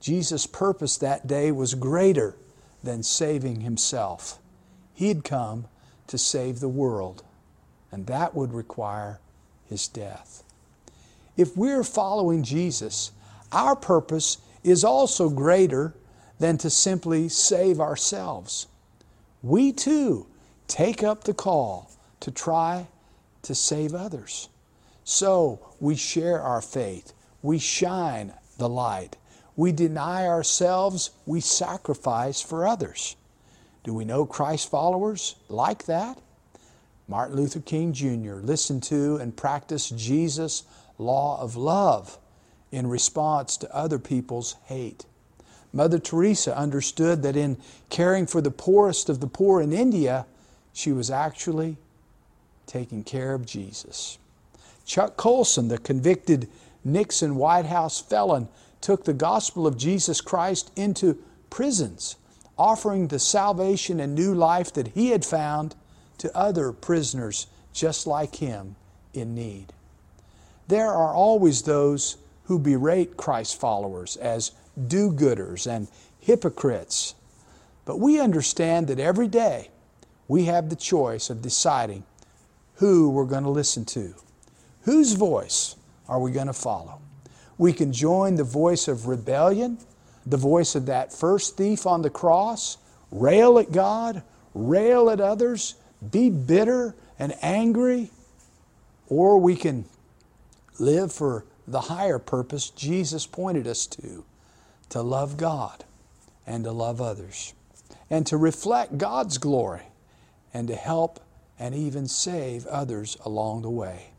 Jesus' 0.00 0.46
purpose 0.46 0.98
that 0.98 1.26
day 1.26 1.50
was 1.50 1.74
greater 1.74 2.36
than 2.82 3.02
saving 3.02 3.60
himself. 3.60 4.38
He 4.92 5.08
had 5.08 5.24
come 5.24 5.66
to 6.08 6.18
save 6.18 6.60
the 6.60 6.68
world, 6.68 7.22
and 7.90 8.06
that 8.06 8.34
would 8.34 8.52
require 8.52 9.18
his 9.64 9.88
death. 9.88 10.42
If 11.36 11.56
we're 11.56 11.84
following 11.84 12.42
Jesus, 12.42 13.12
our 13.50 13.74
purpose 13.74 14.38
is 14.62 14.84
also 14.84 15.30
greater 15.30 15.94
than 16.38 16.58
to 16.58 16.70
simply 16.70 17.28
save 17.28 17.80
ourselves. 17.80 18.66
We 19.42 19.72
too 19.72 20.26
take 20.66 21.02
up 21.02 21.24
the 21.24 21.34
call 21.34 21.90
to 22.20 22.30
try 22.30 22.88
to 23.42 23.54
save 23.54 23.94
others. 23.94 24.48
So 25.04 25.60
we 25.80 25.96
share 25.96 26.40
our 26.40 26.62
faith, 26.62 27.12
we 27.42 27.58
shine 27.58 28.32
the 28.56 28.68
light, 28.68 29.16
we 29.56 29.70
deny 29.70 30.26
ourselves, 30.26 31.10
we 31.26 31.40
sacrifice 31.40 32.40
for 32.40 32.66
others. 32.66 33.16
Do 33.84 33.92
we 33.92 34.06
know 34.06 34.24
Christ 34.24 34.70
followers 34.70 35.36
like 35.48 35.84
that? 35.84 36.18
Martin 37.06 37.36
Luther 37.36 37.60
King 37.60 37.92
Jr. 37.92 38.36
listened 38.36 38.82
to 38.84 39.16
and 39.16 39.36
practiced 39.36 39.96
Jesus' 39.98 40.62
law 40.96 41.38
of 41.40 41.54
love 41.54 42.18
in 42.72 42.86
response 42.86 43.58
to 43.58 43.76
other 43.76 43.98
people's 43.98 44.56
hate. 44.64 45.04
Mother 45.74 45.98
Teresa 45.98 46.56
understood 46.56 47.22
that 47.24 47.36
in 47.36 47.58
caring 47.90 48.26
for 48.26 48.40
the 48.40 48.52
poorest 48.52 49.08
of 49.08 49.18
the 49.20 49.26
poor 49.26 49.60
in 49.60 49.72
India, 49.72 50.24
she 50.72 50.92
was 50.92 51.10
actually 51.10 51.76
taking 52.66 53.02
care 53.02 53.34
of 53.34 53.44
Jesus. 53.44 54.18
Chuck 54.86 55.16
Colson, 55.16 55.68
the 55.68 55.78
convicted 55.78 56.48
Nixon 56.84 57.34
White 57.34 57.66
House 57.66 58.00
felon, 58.00 58.48
took 58.80 59.04
the 59.04 59.12
gospel 59.12 59.66
of 59.66 59.76
Jesus 59.76 60.20
Christ 60.20 60.70
into 60.76 61.18
prisons, 61.50 62.16
offering 62.56 63.08
the 63.08 63.18
salvation 63.18 63.98
and 63.98 64.14
new 64.14 64.32
life 64.32 64.72
that 64.74 64.88
he 64.88 65.10
had 65.10 65.24
found 65.24 65.74
to 66.18 66.36
other 66.36 66.70
prisoners 66.70 67.48
just 67.72 68.06
like 68.06 68.36
him 68.36 68.76
in 69.12 69.34
need. 69.34 69.72
There 70.68 70.90
are 70.90 71.12
always 71.12 71.62
those 71.62 72.16
who 72.44 72.58
berate 72.58 73.16
Christ's 73.16 73.54
followers 73.54 74.16
as 74.16 74.52
do 74.88 75.12
gooders 75.12 75.66
and 75.66 75.88
hypocrites. 76.20 77.14
But 77.84 78.00
we 78.00 78.20
understand 78.20 78.88
that 78.88 78.98
every 78.98 79.28
day 79.28 79.70
we 80.26 80.44
have 80.44 80.70
the 80.70 80.76
choice 80.76 81.30
of 81.30 81.42
deciding 81.42 82.04
who 82.76 83.10
we're 83.10 83.24
going 83.24 83.44
to 83.44 83.50
listen 83.50 83.84
to. 83.84 84.14
Whose 84.82 85.12
voice 85.12 85.76
are 86.08 86.20
we 86.20 86.32
going 86.32 86.46
to 86.46 86.52
follow? 86.52 87.00
We 87.56 87.72
can 87.72 87.92
join 87.92 88.34
the 88.34 88.44
voice 88.44 88.88
of 88.88 89.06
rebellion, 89.06 89.78
the 90.26 90.36
voice 90.36 90.74
of 90.74 90.86
that 90.86 91.12
first 91.12 91.56
thief 91.56 91.86
on 91.86 92.02
the 92.02 92.10
cross, 92.10 92.78
rail 93.10 93.58
at 93.58 93.70
God, 93.70 94.22
rail 94.54 95.10
at 95.10 95.20
others, 95.20 95.76
be 96.10 96.30
bitter 96.30 96.94
and 97.18 97.34
angry, 97.42 98.10
or 99.08 99.38
we 99.38 99.54
can 99.56 99.84
live 100.78 101.12
for 101.12 101.44
the 101.66 101.82
higher 101.82 102.18
purpose 102.18 102.70
Jesus 102.70 103.26
pointed 103.26 103.66
us 103.66 103.86
to 103.86 104.24
to 104.90 105.02
love 105.02 105.36
God 105.36 105.84
and 106.46 106.64
to 106.64 106.72
love 106.72 107.00
others, 107.00 107.54
and 108.10 108.26
to 108.26 108.36
reflect 108.36 108.98
God's 108.98 109.38
glory 109.38 109.82
and 110.52 110.68
to 110.68 110.76
help 110.76 111.20
and 111.58 111.74
even 111.74 112.06
save 112.06 112.66
others 112.66 113.16
along 113.24 113.62
the 113.62 113.70
way. 113.70 114.10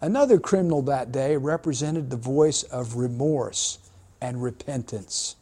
Another 0.00 0.40
criminal 0.40 0.82
that 0.82 1.12
day 1.12 1.36
represented 1.36 2.10
the 2.10 2.16
voice 2.16 2.64
of 2.64 2.96
remorse 2.96 3.78
and 4.20 4.42
repentance. 4.42 5.36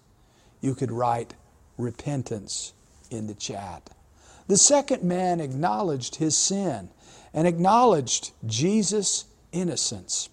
You 0.60 0.74
could 0.74 0.92
write 0.92 1.34
repentance 1.78 2.74
in 3.10 3.26
the 3.26 3.34
chat. 3.34 3.88
The 4.48 4.58
second 4.58 5.02
man 5.02 5.40
acknowledged 5.40 6.16
his 6.16 6.36
sin 6.36 6.90
and 7.32 7.46
acknowledged 7.46 8.32
Jesus' 8.46 9.24
innocence. 9.52 10.28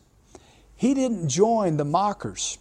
He 0.76 0.94
didn't 0.94 1.30
join 1.30 1.78
the 1.78 1.86
mockers. 1.86 2.58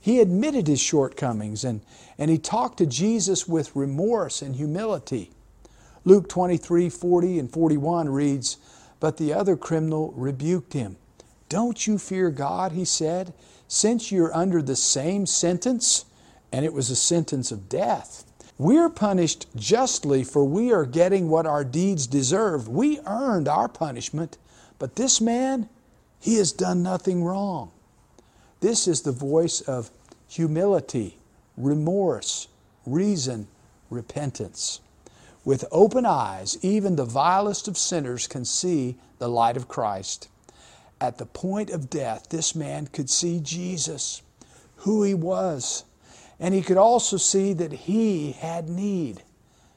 He 0.00 0.20
admitted 0.20 0.66
his 0.66 0.80
shortcomings 0.80 1.62
and, 1.62 1.82
and 2.18 2.30
he 2.30 2.38
talked 2.38 2.78
to 2.78 2.86
Jesus 2.86 3.46
with 3.46 3.76
remorse 3.76 4.40
and 4.40 4.56
humility. 4.56 5.30
Luke 6.04 6.28
23 6.28 6.88
40 6.88 7.38
and 7.38 7.52
41 7.52 8.08
reads, 8.08 8.56
But 8.98 9.18
the 9.18 9.32
other 9.32 9.56
criminal 9.56 10.12
rebuked 10.16 10.72
him. 10.72 10.96
Don't 11.50 11.86
you 11.86 11.98
fear 11.98 12.30
God, 12.30 12.72
he 12.72 12.84
said, 12.84 13.34
since 13.68 14.10
you're 14.10 14.34
under 14.34 14.62
the 14.62 14.76
same 14.76 15.26
sentence, 15.26 16.04
and 16.52 16.64
it 16.64 16.72
was 16.72 16.90
a 16.90 16.96
sentence 16.96 17.52
of 17.52 17.68
death. 17.68 18.24
We're 18.56 18.88
punished 18.88 19.46
justly, 19.56 20.24
for 20.24 20.44
we 20.44 20.72
are 20.72 20.84
getting 20.84 21.28
what 21.28 21.46
our 21.46 21.64
deeds 21.64 22.06
deserve. 22.06 22.68
We 22.68 23.00
earned 23.06 23.48
our 23.48 23.68
punishment, 23.68 24.38
but 24.78 24.96
this 24.96 25.20
man, 25.20 25.68
he 26.18 26.36
has 26.36 26.52
done 26.52 26.82
nothing 26.82 27.24
wrong. 27.24 27.72
This 28.60 28.86
is 28.86 29.02
the 29.02 29.12
voice 29.12 29.62
of 29.62 29.90
humility, 30.28 31.16
remorse, 31.56 32.48
reason, 32.86 33.48
repentance. 33.88 34.80
With 35.44 35.64
open 35.72 36.04
eyes, 36.04 36.58
even 36.62 36.96
the 36.96 37.06
vilest 37.06 37.66
of 37.68 37.78
sinners 37.78 38.26
can 38.26 38.44
see 38.44 38.96
the 39.18 39.28
light 39.28 39.56
of 39.56 39.68
Christ. 39.68 40.28
At 41.00 41.16
the 41.16 41.24
point 41.24 41.70
of 41.70 41.88
death, 41.88 42.28
this 42.28 42.54
man 42.54 42.86
could 42.86 43.08
see 43.08 43.40
Jesus, 43.40 44.20
who 44.76 45.02
he 45.02 45.14
was, 45.14 45.84
and 46.38 46.54
he 46.54 46.60
could 46.60 46.76
also 46.76 47.16
see 47.16 47.54
that 47.54 47.72
he 47.72 48.32
had 48.32 48.68
need. 48.68 49.22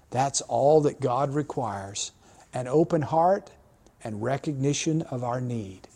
That's 0.09 0.41
all 0.41 0.81
that 0.81 0.99
God 0.99 1.33
requires 1.33 2.11
an 2.53 2.67
open 2.67 3.01
heart 3.01 3.49
and 4.03 4.21
recognition 4.21 5.01
of 5.03 5.23
our 5.23 5.39
need. 5.39 5.87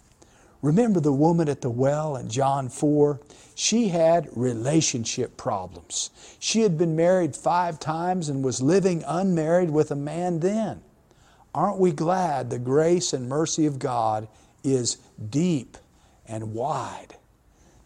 Remember 0.67 0.99
the 0.99 1.13
woman 1.13 1.47
at 1.47 1.61
the 1.61 1.69
well 1.69 2.17
in 2.17 2.27
John 2.27 2.67
4? 2.67 3.21
She 3.55 3.87
had 3.87 4.27
relationship 4.35 5.37
problems. 5.37 6.09
She 6.39 6.59
had 6.59 6.77
been 6.77 6.93
married 6.93 7.37
five 7.37 7.79
times 7.79 8.27
and 8.27 8.43
was 8.43 8.61
living 8.61 9.01
unmarried 9.07 9.69
with 9.69 9.91
a 9.91 9.95
man 9.95 10.41
then. 10.41 10.81
Aren't 11.55 11.79
we 11.79 11.93
glad 11.93 12.49
the 12.49 12.59
grace 12.59 13.13
and 13.13 13.29
mercy 13.29 13.65
of 13.65 13.79
God 13.79 14.27
is 14.61 14.97
deep 15.29 15.77
and 16.27 16.53
wide? 16.53 17.15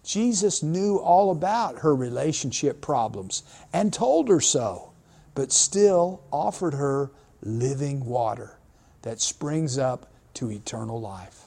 Jesus 0.04 0.64
knew 0.64 0.98
all 0.98 1.30
about 1.30 1.82
her 1.82 1.96
relationship 1.96 2.82
problems 2.82 3.44
and 3.72 3.94
told 3.94 4.28
her 4.28 4.42
so, 4.42 4.92
but 5.36 5.52
still 5.52 6.24
offered 6.32 6.74
her 6.74 7.12
living 7.44 8.04
water 8.06 8.58
that 9.04 9.22
springs 9.22 9.78
up 9.78 10.12
to 10.34 10.50
eternal 10.50 11.00
life. 11.00 11.41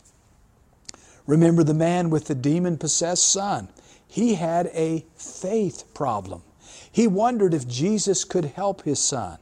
Remember 1.27 1.65
the 1.65 1.75
man 1.75 2.11
with 2.11 2.27
the 2.27 2.35
demon 2.35 2.77
possessed 2.77 3.29
son. 3.29 3.69
He 4.07 4.35
had 4.35 4.67
a 4.75 5.05
faith 5.17 5.85
problem. 5.95 6.43
He 6.91 7.07
wondered 7.07 7.55
if 7.55 7.67
Jesus 7.67 8.25
could 8.25 8.45
help 8.45 8.83
his 8.83 8.99
son. 8.99 9.39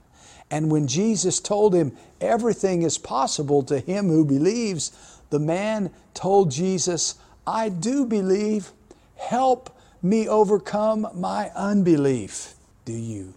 And 0.50 0.70
when 0.70 0.86
Jesus 0.86 1.40
told 1.40 1.74
him 1.74 1.96
everything 2.20 2.82
is 2.82 2.98
possible 2.98 3.62
to 3.64 3.80
him 3.80 4.08
who 4.08 4.24
believes, 4.24 4.92
the 5.30 5.38
man 5.38 5.90
told 6.14 6.50
Jesus, 6.50 7.16
I 7.46 7.68
do 7.68 8.04
believe. 8.04 8.70
Help 9.16 9.76
me 10.02 10.28
overcome 10.28 11.08
my 11.14 11.50
unbelief. 11.54 12.54
Do 12.84 12.92
you 12.92 13.34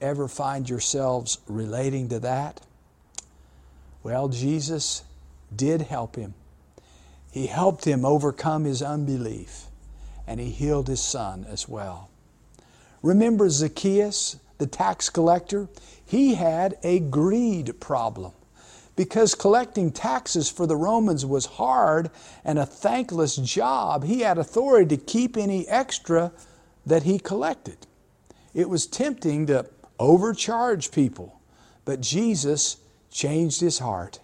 ever 0.00 0.28
find 0.28 0.68
yourselves 0.68 1.38
relating 1.46 2.08
to 2.08 2.18
that? 2.20 2.60
Well, 4.02 4.28
Jesus 4.28 5.02
did 5.54 5.82
help 5.82 6.16
him. 6.16 6.34
He 7.30 7.46
helped 7.46 7.84
him 7.84 8.04
overcome 8.04 8.64
his 8.64 8.82
unbelief, 8.82 9.66
and 10.26 10.40
he 10.40 10.50
healed 10.50 10.88
his 10.88 11.00
son 11.00 11.46
as 11.48 11.68
well. 11.68 12.10
Remember 13.02 13.48
Zacchaeus, 13.48 14.36
the 14.58 14.66
tax 14.66 15.08
collector? 15.08 15.68
He 16.04 16.34
had 16.34 16.76
a 16.82 16.98
greed 16.98 17.80
problem. 17.80 18.32
Because 18.96 19.34
collecting 19.34 19.92
taxes 19.92 20.50
for 20.50 20.66
the 20.66 20.76
Romans 20.76 21.24
was 21.24 21.46
hard 21.46 22.10
and 22.44 22.58
a 22.58 22.66
thankless 22.66 23.36
job, 23.36 24.04
he 24.04 24.20
had 24.20 24.36
authority 24.36 24.96
to 24.96 25.02
keep 25.02 25.36
any 25.36 25.66
extra 25.68 26.32
that 26.84 27.04
he 27.04 27.18
collected. 27.18 27.86
It 28.52 28.68
was 28.68 28.86
tempting 28.86 29.46
to 29.46 29.66
overcharge 29.98 30.90
people, 30.90 31.40
but 31.84 32.00
Jesus 32.00 32.76
changed 33.10 33.60
his 33.60 33.78
heart. 33.78 34.20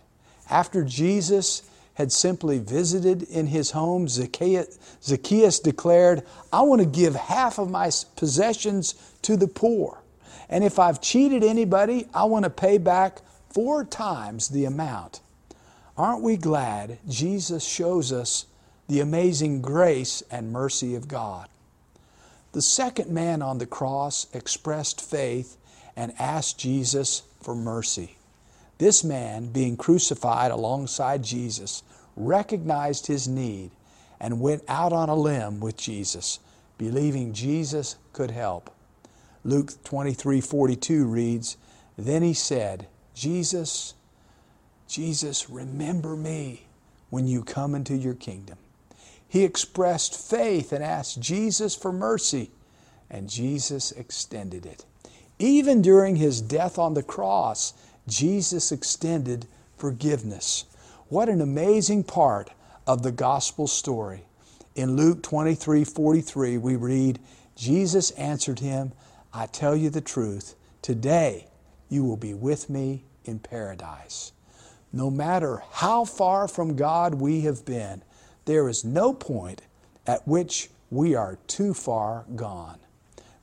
After 0.50 0.84
Jesus 0.84 1.62
had 1.96 2.12
simply 2.12 2.58
visited 2.58 3.22
in 3.22 3.46
his 3.46 3.70
home, 3.70 4.06
Zacchaeus, 4.06 4.78
Zacchaeus 5.02 5.60
declared, 5.60 6.22
I 6.52 6.60
want 6.60 6.82
to 6.82 6.86
give 6.86 7.14
half 7.14 7.58
of 7.58 7.70
my 7.70 7.90
possessions 8.16 8.94
to 9.22 9.34
the 9.34 9.48
poor. 9.48 10.02
And 10.50 10.62
if 10.62 10.78
I've 10.78 11.00
cheated 11.00 11.42
anybody, 11.42 12.06
I 12.12 12.24
want 12.24 12.44
to 12.44 12.50
pay 12.50 12.76
back 12.76 13.22
four 13.48 13.82
times 13.82 14.48
the 14.48 14.66
amount. 14.66 15.20
Aren't 15.96 16.22
we 16.22 16.36
glad 16.36 16.98
Jesus 17.08 17.64
shows 17.64 18.12
us 18.12 18.44
the 18.88 19.00
amazing 19.00 19.62
grace 19.62 20.22
and 20.30 20.52
mercy 20.52 20.94
of 20.96 21.08
God? 21.08 21.48
The 22.52 22.60
second 22.60 23.10
man 23.10 23.40
on 23.40 23.56
the 23.56 23.64
cross 23.64 24.26
expressed 24.34 25.00
faith 25.00 25.56
and 25.96 26.12
asked 26.18 26.58
Jesus 26.58 27.22
for 27.40 27.54
mercy. 27.54 28.15
This 28.78 29.02
man, 29.02 29.46
being 29.46 29.76
crucified 29.76 30.50
alongside 30.50 31.22
Jesus, 31.22 31.82
recognized 32.16 33.06
his 33.06 33.26
need 33.26 33.70
and 34.20 34.40
went 34.40 34.62
out 34.68 34.92
on 34.92 35.08
a 35.08 35.14
limb 35.14 35.60
with 35.60 35.76
Jesus, 35.76 36.38
believing 36.78 37.32
Jesus 37.32 37.96
could 38.12 38.30
help. 38.30 38.70
Luke 39.44 39.72
23 39.84 40.40
42 40.40 41.06
reads, 41.06 41.56
Then 41.96 42.22
he 42.22 42.34
said, 42.34 42.86
Jesus, 43.14 43.94
Jesus, 44.88 45.48
remember 45.48 46.16
me 46.16 46.66
when 47.10 47.26
you 47.26 47.42
come 47.42 47.74
into 47.74 47.96
your 47.96 48.14
kingdom. 48.14 48.58
He 49.28 49.44
expressed 49.44 50.14
faith 50.18 50.72
and 50.72 50.82
asked 50.84 51.20
Jesus 51.20 51.74
for 51.74 51.92
mercy, 51.92 52.50
and 53.10 53.28
Jesus 53.28 53.92
extended 53.92 54.66
it. 54.66 54.84
Even 55.38 55.82
during 55.82 56.16
his 56.16 56.40
death 56.40 56.78
on 56.78 56.94
the 56.94 57.02
cross, 57.02 57.74
Jesus 58.08 58.70
extended 58.70 59.46
forgiveness. 59.76 60.64
What 61.08 61.28
an 61.28 61.40
amazing 61.40 62.04
part 62.04 62.50
of 62.86 63.02
the 63.02 63.12
gospel 63.12 63.66
story. 63.66 64.24
In 64.74 64.96
Luke 64.96 65.22
23 65.22 65.84
43, 65.84 66.58
we 66.58 66.76
read, 66.76 67.18
Jesus 67.56 68.10
answered 68.12 68.60
him, 68.60 68.92
I 69.32 69.46
tell 69.46 69.74
you 69.74 69.90
the 69.90 70.00
truth, 70.00 70.54
today 70.82 71.48
you 71.88 72.04
will 72.04 72.16
be 72.16 72.34
with 72.34 72.70
me 72.70 73.04
in 73.24 73.38
paradise. 73.38 74.32
No 74.92 75.10
matter 75.10 75.62
how 75.72 76.04
far 76.04 76.48
from 76.48 76.76
God 76.76 77.14
we 77.14 77.42
have 77.42 77.64
been, 77.64 78.02
there 78.44 78.68
is 78.68 78.84
no 78.84 79.12
point 79.12 79.62
at 80.06 80.26
which 80.28 80.70
we 80.90 81.14
are 81.14 81.38
too 81.46 81.74
far 81.74 82.24
gone. 82.36 82.78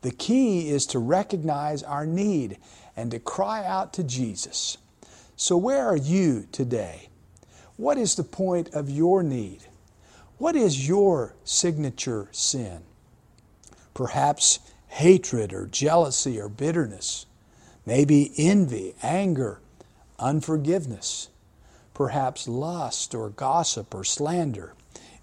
The 0.01 0.11
key 0.11 0.69
is 0.69 0.85
to 0.87 0.99
recognize 0.99 1.83
our 1.83 2.05
need 2.05 2.57
and 2.95 3.11
to 3.11 3.19
cry 3.19 3.65
out 3.65 3.93
to 3.93 4.03
Jesus. 4.03 4.77
So, 5.35 5.57
where 5.57 5.85
are 5.85 5.97
you 5.97 6.47
today? 6.51 7.09
What 7.77 7.97
is 7.97 8.15
the 8.15 8.23
point 8.23 8.73
of 8.73 8.89
your 8.89 9.23
need? 9.23 9.63
What 10.37 10.55
is 10.55 10.87
your 10.87 11.35
signature 11.43 12.27
sin? 12.31 12.81
Perhaps 13.93 14.59
hatred 14.87 15.53
or 15.53 15.65
jealousy 15.65 16.39
or 16.39 16.49
bitterness, 16.49 17.25
maybe 17.85 18.31
envy, 18.37 18.93
anger, 19.01 19.59
unforgiveness, 20.19 21.29
perhaps 21.93 22.47
lust 22.47 23.15
or 23.15 23.29
gossip 23.29 23.93
or 23.93 24.03
slander. 24.03 24.73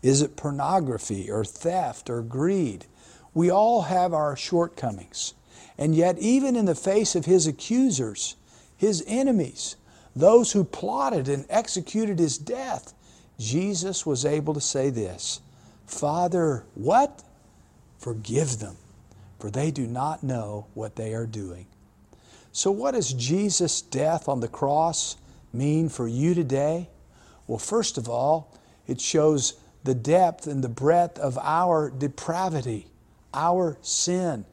Is 0.03 0.23
it 0.23 0.37
pornography 0.37 1.31
or 1.31 1.45
theft 1.45 2.11
or 2.11 2.23
greed? 2.23 2.87
We 3.33 3.51
all 3.51 3.83
have 3.83 4.13
our 4.13 4.37
shortcomings. 4.37 5.35
And 5.81 5.95
yet, 5.95 6.19
even 6.19 6.57
in 6.57 6.67
the 6.67 6.75
face 6.75 7.17
of 7.17 7.25
his 7.25 7.47
accusers, 7.47 8.37
his 8.77 9.03
enemies, 9.07 9.77
those 10.15 10.53
who 10.53 10.63
plotted 10.63 11.27
and 11.27 11.47
executed 11.49 12.19
his 12.19 12.37
death, 12.37 12.93
Jesus 13.39 14.05
was 14.05 14.27
able 14.27 14.53
to 14.53 14.61
say 14.61 14.91
this 14.91 15.41
Father, 15.87 16.65
what? 16.75 17.23
Forgive 17.99 18.59
them, 18.59 18.77
for 19.39 19.51
they 19.51 19.71
do 19.71 19.87
not 19.87 20.23
know 20.23 20.67
what 20.75 20.97
they 20.97 21.15
are 21.15 21.27
doing. 21.27 21.67
So, 22.53 22.71
what 22.71 22.93
does 22.93 23.15
Jesus' 23.15 23.81
death 23.81 24.29
on 24.29 24.41
the 24.41 24.49
cross 24.49 25.17
mean 25.51 25.89
for 25.89 26.07
you 26.07 26.35
today? 26.35 26.91
Well, 27.47 27.59
first 27.59 27.97
of 27.97 28.07
all, 28.07 28.55
it 28.87 29.01
shows 29.01 29.55
the 29.85 29.95
depth 29.95 30.47
and 30.47 30.63
the 30.63 30.69
breadth 30.69 31.19
of 31.19 31.39
our 31.39 31.89
depravity, 31.91 32.87
our 33.33 33.79
sin. 33.81 34.45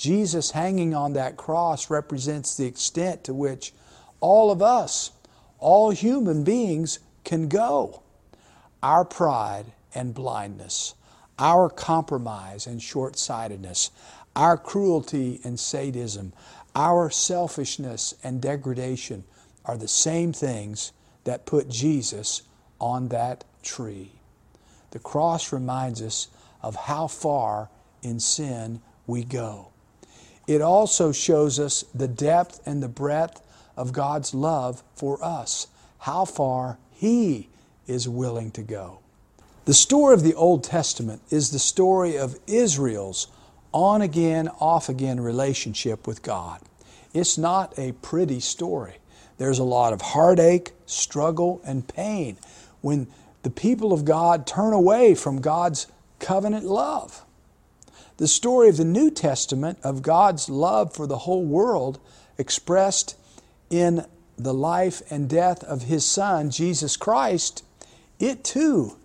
Jesus 0.00 0.52
hanging 0.52 0.94
on 0.94 1.12
that 1.12 1.36
cross 1.36 1.90
represents 1.90 2.56
the 2.56 2.64
extent 2.64 3.22
to 3.24 3.34
which 3.34 3.74
all 4.20 4.50
of 4.50 4.62
us, 4.62 5.10
all 5.58 5.90
human 5.90 6.42
beings, 6.42 7.00
can 7.22 7.48
go. 7.48 8.02
Our 8.82 9.04
pride 9.04 9.66
and 9.94 10.14
blindness, 10.14 10.94
our 11.38 11.68
compromise 11.68 12.66
and 12.66 12.80
short 12.80 13.18
sightedness, 13.18 13.90
our 14.34 14.56
cruelty 14.56 15.38
and 15.44 15.60
sadism, 15.60 16.32
our 16.74 17.10
selfishness 17.10 18.14
and 18.24 18.40
degradation 18.40 19.24
are 19.66 19.76
the 19.76 19.86
same 19.86 20.32
things 20.32 20.92
that 21.24 21.44
put 21.44 21.68
Jesus 21.68 22.40
on 22.80 23.08
that 23.08 23.44
tree. 23.62 24.12
The 24.92 24.98
cross 24.98 25.52
reminds 25.52 26.00
us 26.00 26.28
of 26.62 26.74
how 26.74 27.06
far 27.06 27.68
in 28.02 28.18
sin 28.18 28.80
we 29.06 29.24
go. 29.24 29.69
It 30.50 30.62
also 30.62 31.12
shows 31.12 31.60
us 31.60 31.84
the 31.94 32.08
depth 32.08 32.60
and 32.66 32.82
the 32.82 32.88
breadth 32.88 33.40
of 33.76 33.92
God's 33.92 34.34
love 34.34 34.82
for 34.96 35.24
us, 35.24 35.68
how 35.98 36.24
far 36.24 36.76
He 36.90 37.48
is 37.86 38.08
willing 38.08 38.50
to 38.50 38.62
go. 38.62 38.98
The 39.64 39.74
story 39.74 40.12
of 40.12 40.24
the 40.24 40.34
Old 40.34 40.64
Testament 40.64 41.22
is 41.30 41.52
the 41.52 41.60
story 41.60 42.16
of 42.16 42.36
Israel's 42.48 43.28
on 43.70 44.02
again, 44.02 44.48
off 44.58 44.88
again 44.88 45.20
relationship 45.20 46.08
with 46.08 46.20
God. 46.20 46.60
It's 47.14 47.38
not 47.38 47.78
a 47.78 47.92
pretty 47.92 48.40
story. 48.40 48.96
There's 49.38 49.60
a 49.60 49.64
lot 49.64 49.92
of 49.92 50.00
heartache, 50.00 50.72
struggle, 50.84 51.60
and 51.64 51.86
pain 51.86 52.38
when 52.80 53.06
the 53.44 53.50
people 53.50 53.92
of 53.92 54.04
God 54.04 54.48
turn 54.48 54.72
away 54.72 55.14
from 55.14 55.40
God's 55.40 55.86
covenant 56.18 56.64
love. 56.64 57.24
The 58.20 58.28
story 58.28 58.68
of 58.68 58.76
the 58.76 58.84
New 58.84 59.10
Testament 59.10 59.78
of 59.82 60.02
God's 60.02 60.50
love 60.50 60.92
for 60.92 61.06
the 61.06 61.20
whole 61.20 61.42
world 61.42 61.98
expressed 62.36 63.16
in 63.70 64.04
the 64.36 64.52
life 64.52 65.00
and 65.10 65.26
death 65.26 65.64
of 65.64 65.84
His 65.84 66.04
Son, 66.04 66.50
Jesus 66.50 66.98
Christ, 66.98 67.64
it 68.18 68.44
too 68.44 68.98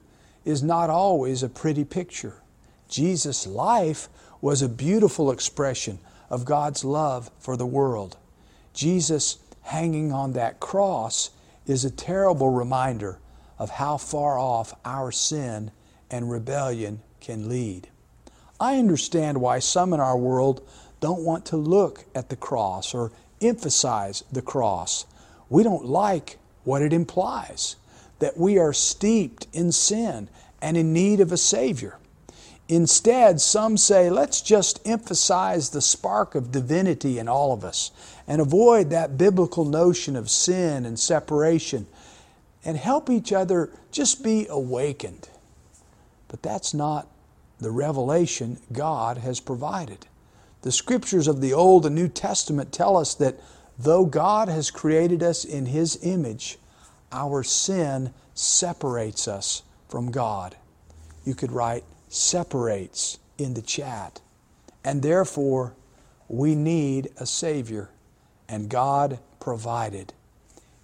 is 0.44 0.62
not 0.62 0.90
always 0.90 1.44
a 1.44 1.48
pretty 1.48 1.86
picture. 1.86 2.42
Jesus' 2.90 3.48
life 3.48 4.10
was 4.42 4.62
a 4.62 4.68
beautiful 4.68 5.32
expression 5.32 6.00
of 6.30 6.44
God's 6.44 6.84
love 6.84 7.32
for 7.40 7.56
the 7.56 7.66
world. 7.66 8.18
Jesus 8.74 9.38
hanging 9.62 10.12
on 10.12 10.34
that 10.34 10.60
cross 10.60 11.30
is 11.66 11.86
a 11.86 11.90
terrible 11.90 12.50
reminder 12.50 13.20
of 13.58 13.70
how 13.70 13.96
far 13.96 14.38
off 14.38 14.74
our 14.84 15.10
sin 15.10 15.72
and 16.12 16.30
rebellion 16.30 17.00
can 17.22 17.48
lead. 17.48 17.88
I 18.60 18.78
understand 18.78 19.42
why 19.42 19.60
some 19.60 19.94
in 19.94 20.00
our 20.00 20.18
world 20.18 20.68
don't 21.00 21.24
want 21.24 21.46
to 21.48 21.58
look 21.58 22.06
at 22.16 22.30
the 22.30 22.36
cross 22.36 22.94
or 22.94 23.12
emphasize 23.42 24.24
the 24.32 24.42
cross. 24.42 25.06
We 25.50 25.64
don't 25.64 25.86
like 25.86 26.38
what 26.64 26.82
it 26.82 26.94
implies 26.94 27.76
that 28.20 28.38
we 28.38 28.58
are 28.58 28.74
steeped 28.74 29.48
in 29.54 29.72
sin 29.72 30.30
and 30.62 30.78
in 30.78 30.94
need 30.94 31.20
of 31.20 31.32
a 31.32 31.38
Savior. 31.38 31.98
Instead, 32.68 33.40
some 33.40 33.78
say, 33.78 34.10
let's 34.10 34.42
just 34.42 34.80
emphasize 34.88 35.70
the 35.70 35.82
spark 35.82 36.34
of 36.34 36.52
divinity 36.52 37.20
in 37.20 37.28
all 37.28 37.54
of 37.54 37.64
us 37.64 37.92
and 38.28 38.42
avoid 38.42 38.90
that 38.90 39.18
biblical 39.18 39.66
notion 39.66 40.16
of 40.16 40.30
sin 40.30 40.86
and 40.86 40.98
separation 40.98 41.86
and 42.64 42.78
help 42.78 43.10
each 43.10 43.32
other 43.32 43.70
just 43.92 44.24
be 44.24 44.48
awakened. 44.50 45.30
But 46.28 46.42
that's 46.42 46.74
not 46.74 47.08
the 47.60 47.72
revelation 47.72 48.60
God 48.72 49.18
has 49.20 49.40
provided. 49.40 50.08
The 50.62 50.72
scriptures 50.72 51.28
of 51.28 51.42
the 51.42 51.54
Old 51.54 51.86
and 51.86 51.96
New 51.96 52.08
Testament 52.08 52.72
tell 52.72 52.98
us 52.98 53.14
that 53.16 53.40
though 53.78 54.06
God 54.06 54.50
has 54.50 54.72
created 54.72 55.22
us 55.22 55.46
in 55.46 55.68
His 55.68 56.00
image, 56.04 56.58
our 57.12 57.44
sin 57.44 58.14
separates 58.34 59.28
us 59.28 59.64
from 59.88 60.12
God. 60.12 60.56
You 61.24 61.36
could 61.36 61.52
write 61.52 61.84
separates 62.10 63.20
in 63.38 63.54
the 63.54 63.62
chat. 63.62 64.22
And 64.84 65.02
therefore, 65.02 65.74
we 66.28 66.56
need 66.56 67.10
a 67.18 67.26
Savior, 67.26 67.90
and 68.48 68.70
God 68.70 69.20
provided. 69.40 70.14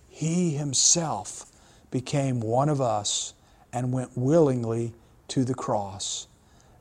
He 0.09 0.51
Himself 0.51 1.45
became 1.89 2.39
one 2.39 2.69
of 2.69 2.79
us 2.79 3.33
and 3.73 3.93
went 3.93 4.17
willingly 4.17 4.93
to 5.29 5.43
the 5.43 5.53
cross. 5.53 6.27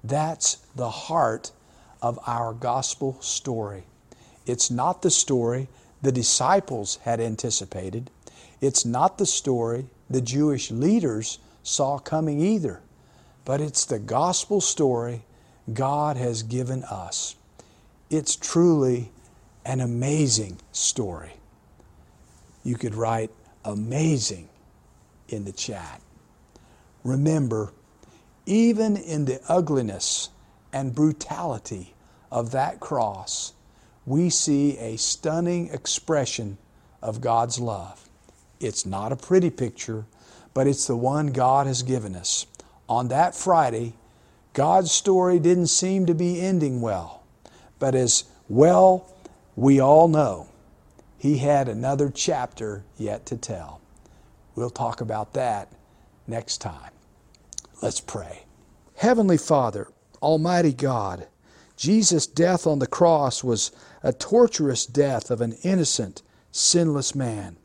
That's 0.03 0.57
the 0.75 0.91
heart 0.91 1.53
of 2.03 2.19
our 2.27 2.53
gospel 2.53 3.21
story. 3.21 3.85
It's 4.47 4.71
not 4.71 5.03
the 5.03 5.11
story 5.11 5.69
the 6.03 6.13
disciples 6.13 6.99
had 7.03 7.21
anticipated. 7.21 8.11
It's 8.61 8.85
not 8.85 9.19
the 9.19 9.27
story 9.27 9.87
the 10.09 10.21
Jewish 10.21 10.71
leaders 10.71 11.39
saw 11.63 11.99
coming 11.99 12.41
either. 12.41 12.81
But 13.45 13.61
it's 13.61 13.85
the 13.85 13.99
gospel 13.99 14.61
story 14.61 15.23
God 15.73 16.17
has 16.17 16.43
given 16.43 16.85
us. 16.85 17.37
It's 18.09 18.37
truly 18.37 19.13
an 19.65 19.81
amazing 19.81 20.59
story. 20.73 21.33
You 22.65 22.77
could 22.77 22.95
write 22.95 23.31
amazing 23.65 24.49
in 25.29 25.45
the 25.45 25.53
chat. 25.53 26.01
Remember, 27.05 27.73
even 28.51 28.97
in 28.97 29.27
the 29.27 29.41
ugliness 29.49 30.29
and 30.73 30.93
brutality 30.93 31.95
of 32.33 32.51
that 32.51 32.81
cross, 32.81 33.53
we 34.05 34.29
see 34.29 34.77
a 34.79 34.97
stunning 34.97 35.69
expression 35.69 36.59
of 37.01 37.21
God's 37.21 37.61
love. 37.61 38.09
It's 38.59 38.85
not 38.85 39.13
a 39.13 39.17
pretty 39.17 39.51
picture, 39.51 40.05
but 40.53 40.67
it's 40.67 40.89
the 40.89 40.97
one 40.97 41.29
God 41.29 41.69
has 41.69 41.85
given 41.85 42.17
us. 42.17 42.47
On 42.89 43.07
that 43.09 43.37
Friday, 43.37 43.95
God's 44.53 44.91
story 44.91 45.39
didn't 45.39 45.69
seem 45.69 46.07
to 46.07 46.15
be 46.15 46.41
ending 46.41 46.81
well, 46.81 47.23
but 47.79 47.95
as 47.95 48.25
well 48.49 49.15
we 49.55 49.79
all 49.79 50.09
know, 50.09 50.49
He 51.19 51.39
had 51.39 51.69
another 51.69 52.11
chapter 52.13 52.83
yet 52.99 53.27
to 53.27 53.37
tell. 53.37 53.81
We'll 54.57 54.71
talk 54.71 55.01
about 55.01 55.35
that 55.35 55.69
next 56.27 56.59
time. 56.59 56.91
Let's 57.83 58.01
pray. 58.01 58.45
Heavenly 58.97 59.39
Father, 59.39 59.89
Almighty 60.21 60.75
God, 60.75 61.29
Jesus' 61.77 62.27
death 62.27 62.67
on 62.67 62.79
the 62.79 62.87
cross 62.87 63.43
was 63.43 63.73
a 64.03 64.13
torturous 64.13 64.85
death 64.85 65.31
of 65.31 65.41
an 65.41 65.55
innocent, 65.63 66.23
sinless 66.53 67.15
man. 67.15 67.57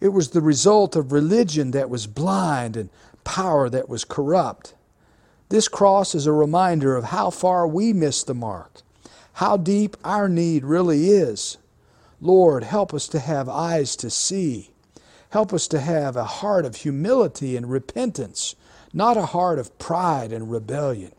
It 0.00 0.10
was 0.10 0.30
the 0.30 0.40
result 0.40 0.94
of 0.94 1.10
religion 1.10 1.72
that 1.72 1.90
was 1.90 2.06
blind 2.06 2.76
and 2.76 2.88
power 3.24 3.68
that 3.68 3.88
was 3.88 4.04
corrupt. 4.04 4.74
This 5.48 5.66
cross 5.66 6.14
is 6.14 6.26
a 6.26 6.32
reminder 6.32 6.94
of 6.94 7.06
how 7.06 7.30
far 7.30 7.66
we 7.66 7.92
miss 7.92 8.22
the 8.22 8.34
mark, 8.34 8.82
how 9.34 9.56
deep 9.56 9.96
our 10.04 10.28
need 10.28 10.64
really 10.64 11.10
is. 11.10 11.58
Lord, 12.20 12.62
help 12.62 12.94
us 12.94 13.08
to 13.08 13.18
have 13.18 13.48
eyes 13.48 13.96
to 13.96 14.08
see. 14.08 14.70
Help 15.30 15.52
us 15.52 15.66
to 15.68 15.80
have 15.80 16.14
a 16.14 16.24
heart 16.24 16.64
of 16.64 16.76
humility 16.76 17.56
and 17.56 17.68
repentance 17.68 18.54
not 18.92 19.16
a 19.16 19.26
heart 19.26 19.58
of 19.58 19.78
pride 19.78 20.32
and 20.32 20.50
rebellion. 20.50 21.12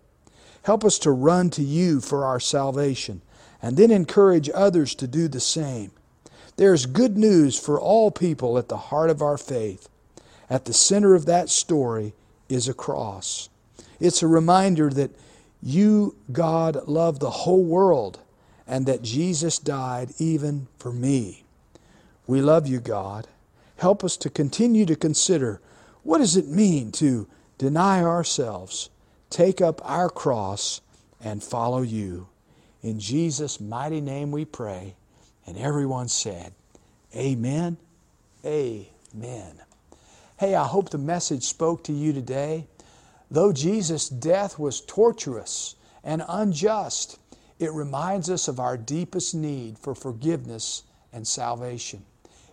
Help 0.63 0.83
us 0.83 0.99
to 0.99 1.11
run 1.11 1.49
to 1.51 1.63
you 1.63 2.01
for 2.01 2.25
our 2.25 2.39
salvation 2.39 3.21
and 3.61 3.77
then 3.77 3.91
encourage 3.91 4.49
others 4.53 4.95
to 4.95 5.07
do 5.07 5.27
the 5.27 5.39
same. 5.39 5.91
There 6.57 6.73
is 6.73 6.85
good 6.85 7.17
news 7.17 7.57
for 7.57 7.79
all 7.79 8.11
people 8.11 8.57
at 8.57 8.67
the 8.69 8.77
heart 8.77 9.09
of 9.09 9.21
our 9.21 9.37
faith. 9.37 9.87
At 10.49 10.65
the 10.65 10.73
center 10.73 11.15
of 11.15 11.25
that 11.25 11.49
story 11.49 12.13
is 12.49 12.67
a 12.67 12.73
cross. 12.73 13.49
It's 13.99 14.23
a 14.23 14.27
reminder 14.27 14.89
that 14.89 15.11
you, 15.61 16.15
God, 16.31 16.87
love 16.87 17.19
the 17.19 17.29
whole 17.29 17.63
world 17.63 18.19
and 18.67 18.85
that 18.85 19.01
Jesus 19.01 19.59
died 19.59 20.11
even 20.17 20.67
for 20.77 20.91
me. 20.91 21.43
We 22.27 22.41
love 22.41 22.67
you, 22.67 22.79
God. 22.79 23.27
Help 23.77 24.03
us 24.03 24.17
to 24.17 24.29
continue 24.29 24.85
to 24.85 24.95
consider 24.95 25.61
what 26.03 26.19
does 26.19 26.37
it 26.37 26.47
mean 26.47 26.91
to 26.93 27.27
deny 27.59 28.01
ourselves, 28.01 28.89
take 29.29 29.61
up 29.61 29.79
our 29.83 30.09
cross, 30.09 30.81
and 31.21 31.43
follow 31.43 31.83
you. 31.83 32.27
In 32.81 32.99
Jesus' 32.99 33.59
mighty 33.59 34.01
name 34.01 34.31
we 34.31 34.45
pray. 34.45 34.95
And 35.45 35.57
everyone 35.57 36.07
said, 36.07 36.53
Amen. 37.15 37.77
Amen. 38.45 39.61
Hey, 40.37 40.55
I 40.55 40.65
hope 40.65 40.89
the 40.89 40.97
message 40.97 41.43
spoke 41.43 41.83
to 41.83 41.93
you 41.93 42.13
today. 42.13 42.67
Though 43.29 43.51
Jesus' 43.51 44.07
death 44.09 44.57
was 44.57 44.81
torturous 44.81 45.75
and 46.03 46.23
unjust, 46.27 47.19
it 47.59 47.73
reminds 47.73 48.29
us 48.29 48.47
of 48.47 48.59
our 48.59 48.77
deepest 48.77 49.35
need 49.35 49.77
for 49.77 49.93
forgiveness 49.93 50.83
and 51.11 51.27
salvation. 51.27 52.05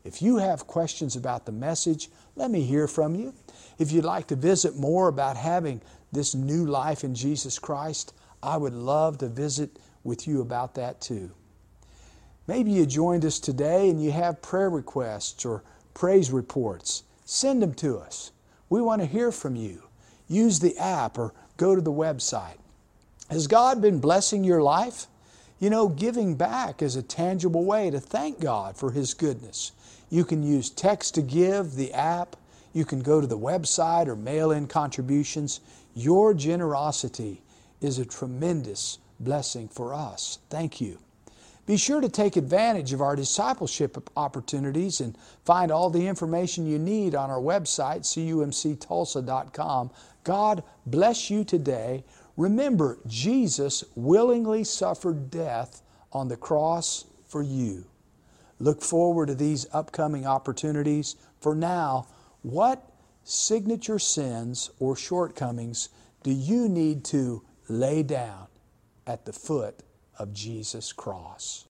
If 0.04 0.20
you 0.20 0.38
have 0.38 0.66
questions 0.66 1.16
about 1.16 1.46
the 1.46 1.52
message, 1.52 2.08
let 2.34 2.50
me 2.50 2.62
hear 2.62 2.88
from 2.88 3.14
you. 3.14 3.34
If 3.78 3.92
you'd 3.92 4.04
like 4.04 4.26
to 4.28 4.36
visit 4.36 4.76
more 4.76 5.08
about 5.08 5.36
having 5.36 5.82
this 6.12 6.34
new 6.34 6.64
life 6.64 7.04
in 7.04 7.14
Jesus 7.14 7.58
Christ, 7.58 8.14
I 8.42 8.56
would 8.56 8.72
love 8.72 9.18
to 9.18 9.28
visit 9.28 9.78
with 10.04 10.26
you 10.26 10.40
about 10.40 10.74
that 10.76 11.00
too. 11.00 11.32
Maybe 12.46 12.70
you 12.70 12.86
joined 12.86 13.24
us 13.24 13.40
today 13.40 13.90
and 13.90 14.02
you 14.02 14.12
have 14.12 14.40
prayer 14.40 14.70
requests 14.70 15.44
or 15.44 15.64
praise 15.94 16.30
reports. 16.30 17.02
Send 17.24 17.60
them 17.60 17.74
to 17.74 17.98
us. 17.98 18.30
We 18.68 18.80
want 18.80 19.02
to 19.02 19.06
hear 19.06 19.32
from 19.32 19.56
you. 19.56 19.82
Use 20.28 20.60
the 20.60 20.76
app 20.78 21.18
or 21.18 21.34
go 21.56 21.74
to 21.74 21.80
the 21.80 21.92
website. 21.92 22.58
Has 23.30 23.46
God 23.46 23.82
been 23.82 23.98
blessing 23.98 24.44
your 24.44 24.62
life? 24.62 25.06
You 25.58 25.70
know, 25.70 25.88
giving 25.88 26.36
back 26.36 26.82
is 26.82 26.96
a 26.96 27.02
tangible 27.02 27.64
way 27.64 27.90
to 27.90 27.98
thank 27.98 28.40
God 28.40 28.76
for 28.76 28.92
His 28.92 29.14
goodness. 29.14 29.72
You 30.10 30.24
can 30.24 30.42
use 30.42 30.70
text 30.70 31.14
to 31.16 31.22
give, 31.22 31.74
the 31.74 31.92
app. 31.92 32.36
You 32.76 32.84
can 32.84 33.00
go 33.00 33.22
to 33.22 33.26
the 33.26 33.38
website 33.38 34.06
or 34.06 34.16
mail 34.16 34.50
in 34.50 34.66
contributions. 34.66 35.60
Your 35.94 36.34
generosity 36.34 37.40
is 37.80 37.98
a 37.98 38.04
tremendous 38.04 38.98
blessing 39.18 39.66
for 39.68 39.94
us. 39.94 40.40
Thank 40.50 40.78
you. 40.78 40.98
Be 41.64 41.78
sure 41.78 42.02
to 42.02 42.10
take 42.10 42.36
advantage 42.36 42.92
of 42.92 43.00
our 43.00 43.16
discipleship 43.16 43.96
opportunities 44.14 45.00
and 45.00 45.16
find 45.46 45.72
all 45.72 45.88
the 45.88 46.06
information 46.06 46.66
you 46.66 46.78
need 46.78 47.14
on 47.14 47.30
our 47.30 47.40
website, 47.40 48.00
cumctulsa.com. 48.00 49.90
God 50.22 50.62
bless 50.84 51.30
you 51.30 51.44
today. 51.44 52.04
Remember, 52.36 52.98
Jesus 53.06 53.84
willingly 53.94 54.64
suffered 54.64 55.30
death 55.30 55.80
on 56.12 56.28
the 56.28 56.36
cross 56.36 57.06
for 57.26 57.42
you. 57.42 57.86
Look 58.58 58.82
forward 58.82 59.28
to 59.28 59.34
these 59.34 59.66
upcoming 59.72 60.26
opportunities. 60.26 61.16
For 61.40 61.54
now, 61.54 62.06
what 62.46 62.92
signature 63.24 63.98
sins 63.98 64.70
or 64.78 64.94
shortcomings 64.94 65.88
do 66.22 66.30
you 66.30 66.68
need 66.68 67.02
to 67.02 67.42
lay 67.68 68.04
down 68.04 68.46
at 69.04 69.24
the 69.24 69.32
foot 69.32 69.82
of 70.16 70.32
Jesus' 70.32 70.92
cross. 70.92 71.64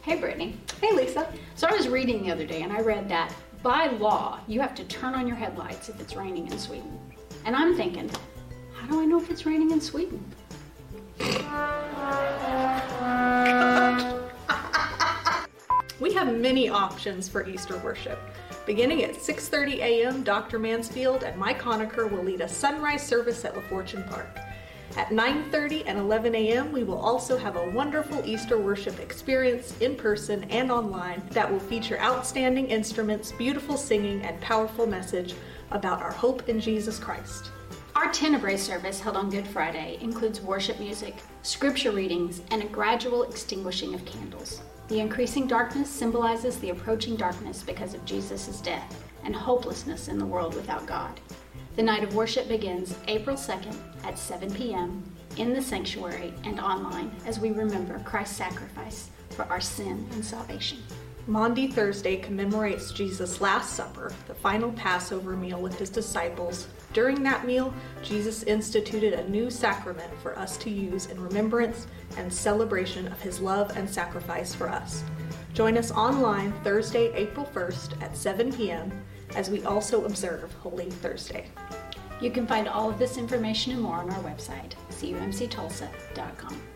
Hey, 0.00 0.16
Brittany. 0.18 0.56
Hey, 0.80 0.94
Lisa. 0.94 1.30
So 1.56 1.66
I 1.66 1.72
was 1.72 1.88
reading 1.88 2.22
the 2.22 2.32
other 2.32 2.46
day 2.46 2.62
and 2.62 2.72
I 2.72 2.80
read 2.80 3.06
that 3.10 3.34
by 3.62 3.88
law, 3.88 4.40
you 4.48 4.62
have 4.62 4.74
to 4.76 4.84
turn 4.84 5.14
on 5.14 5.26
your 5.26 5.36
headlights 5.36 5.90
if 5.90 6.00
it's 6.00 6.16
raining 6.16 6.50
in 6.50 6.58
Sweden. 6.58 6.98
And 7.44 7.54
I'm 7.54 7.76
thinking, 7.76 8.10
how 8.72 8.86
do 8.86 9.02
I 9.02 9.04
know 9.04 9.20
if 9.20 9.30
it's 9.30 9.44
raining 9.44 9.72
in 9.72 9.82
Sweden? 9.82 10.24
We 16.00 16.12
have 16.12 16.36
many 16.36 16.68
options 16.68 17.28
for 17.28 17.46
Easter 17.46 17.78
worship. 17.78 18.18
Beginning 18.66 19.04
at 19.04 19.14
6:30 19.14 19.78
a.m., 19.78 20.22
Dr. 20.22 20.58
Mansfield 20.58 21.22
and 21.22 21.38
Mike 21.38 21.62
Honaker 21.62 22.10
will 22.10 22.22
lead 22.22 22.40
a 22.40 22.48
sunrise 22.48 23.06
service 23.06 23.44
at 23.44 23.54
La 23.54 23.62
Fortune 23.62 24.04
Park. 24.04 24.28
At 24.96 25.08
9:30 25.08 25.84
and 25.86 25.98
11 25.98 26.34
a.m., 26.34 26.72
we 26.72 26.84
will 26.84 26.98
also 26.98 27.36
have 27.36 27.56
a 27.56 27.70
wonderful 27.70 28.22
Easter 28.24 28.58
worship 28.58 28.98
experience 29.00 29.74
in 29.80 29.94
person 29.96 30.44
and 30.44 30.70
online 30.70 31.22
that 31.30 31.50
will 31.50 31.60
feature 31.60 31.98
outstanding 32.00 32.66
instruments, 32.66 33.32
beautiful 33.32 33.76
singing, 33.76 34.22
and 34.22 34.40
powerful 34.40 34.86
message 34.86 35.34
about 35.70 36.02
our 36.02 36.12
hope 36.12 36.48
in 36.48 36.60
Jesus 36.60 36.98
Christ. 36.98 37.50
Our 37.94 38.12
Tenebrae 38.12 38.58
service 38.58 39.00
held 39.00 39.16
on 39.16 39.30
Good 39.30 39.46
Friday 39.46 39.98
includes 40.02 40.40
worship 40.40 40.78
music, 40.78 41.14
scripture 41.42 41.92
readings, 41.92 42.42
and 42.50 42.62
a 42.62 42.66
gradual 42.66 43.22
extinguishing 43.22 43.94
of 43.94 44.04
candles. 44.04 44.60
The 44.88 45.00
increasing 45.00 45.48
darkness 45.48 45.90
symbolizes 45.90 46.58
the 46.58 46.70
approaching 46.70 47.16
darkness 47.16 47.62
because 47.62 47.92
of 47.92 48.04
Jesus' 48.04 48.60
death 48.60 49.02
and 49.24 49.34
hopelessness 49.34 50.06
in 50.06 50.16
the 50.16 50.24
world 50.24 50.54
without 50.54 50.86
God. 50.86 51.20
The 51.74 51.82
night 51.82 52.04
of 52.04 52.14
worship 52.14 52.46
begins 52.46 52.96
April 53.08 53.36
2nd 53.36 53.76
at 54.04 54.16
7 54.16 54.54
p.m. 54.54 55.02
in 55.36 55.52
the 55.52 55.60
sanctuary 55.60 56.32
and 56.44 56.60
online 56.60 57.10
as 57.26 57.40
we 57.40 57.50
remember 57.50 57.98
Christ's 58.04 58.36
sacrifice 58.36 59.10
for 59.30 59.44
our 59.46 59.60
sin 59.60 60.06
and 60.12 60.24
salvation. 60.24 60.78
Maundy 61.26 61.66
Thursday 61.66 62.16
commemorates 62.16 62.92
Jesus' 62.92 63.40
Last 63.40 63.74
Supper, 63.74 64.12
the 64.28 64.34
final 64.34 64.72
Passover 64.72 65.36
meal 65.36 65.60
with 65.60 65.78
his 65.78 65.90
disciples. 65.90 66.68
During 66.92 67.22
that 67.24 67.44
meal, 67.44 67.74
Jesus 68.02 68.44
instituted 68.44 69.12
a 69.12 69.28
new 69.28 69.50
sacrament 69.50 70.12
for 70.22 70.38
us 70.38 70.56
to 70.58 70.70
use 70.70 71.06
in 71.06 71.20
remembrance 71.20 71.86
and 72.16 72.32
celebration 72.32 73.08
of 73.08 73.20
his 73.20 73.40
love 73.40 73.76
and 73.76 73.90
sacrifice 73.90 74.54
for 74.54 74.68
us. 74.68 75.02
Join 75.52 75.76
us 75.76 75.90
online 75.90 76.52
Thursday, 76.62 77.12
April 77.14 77.50
1st 77.54 78.02
at 78.02 78.16
7 78.16 78.52
p.m 78.52 78.92
as 79.34 79.50
we 79.50 79.62
also 79.64 80.04
observe 80.04 80.52
Holy 80.54 80.90
Thursday. 80.90 81.46
You 82.20 82.30
can 82.30 82.46
find 82.46 82.68
all 82.68 82.88
of 82.88 82.98
this 82.98 83.18
information 83.18 83.72
and 83.72 83.82
more 83.82 83.96
on 83.96 84.10
our 84.10 84.22
website, 84.22 84.72
cumctulsa.com. 84.90 86.75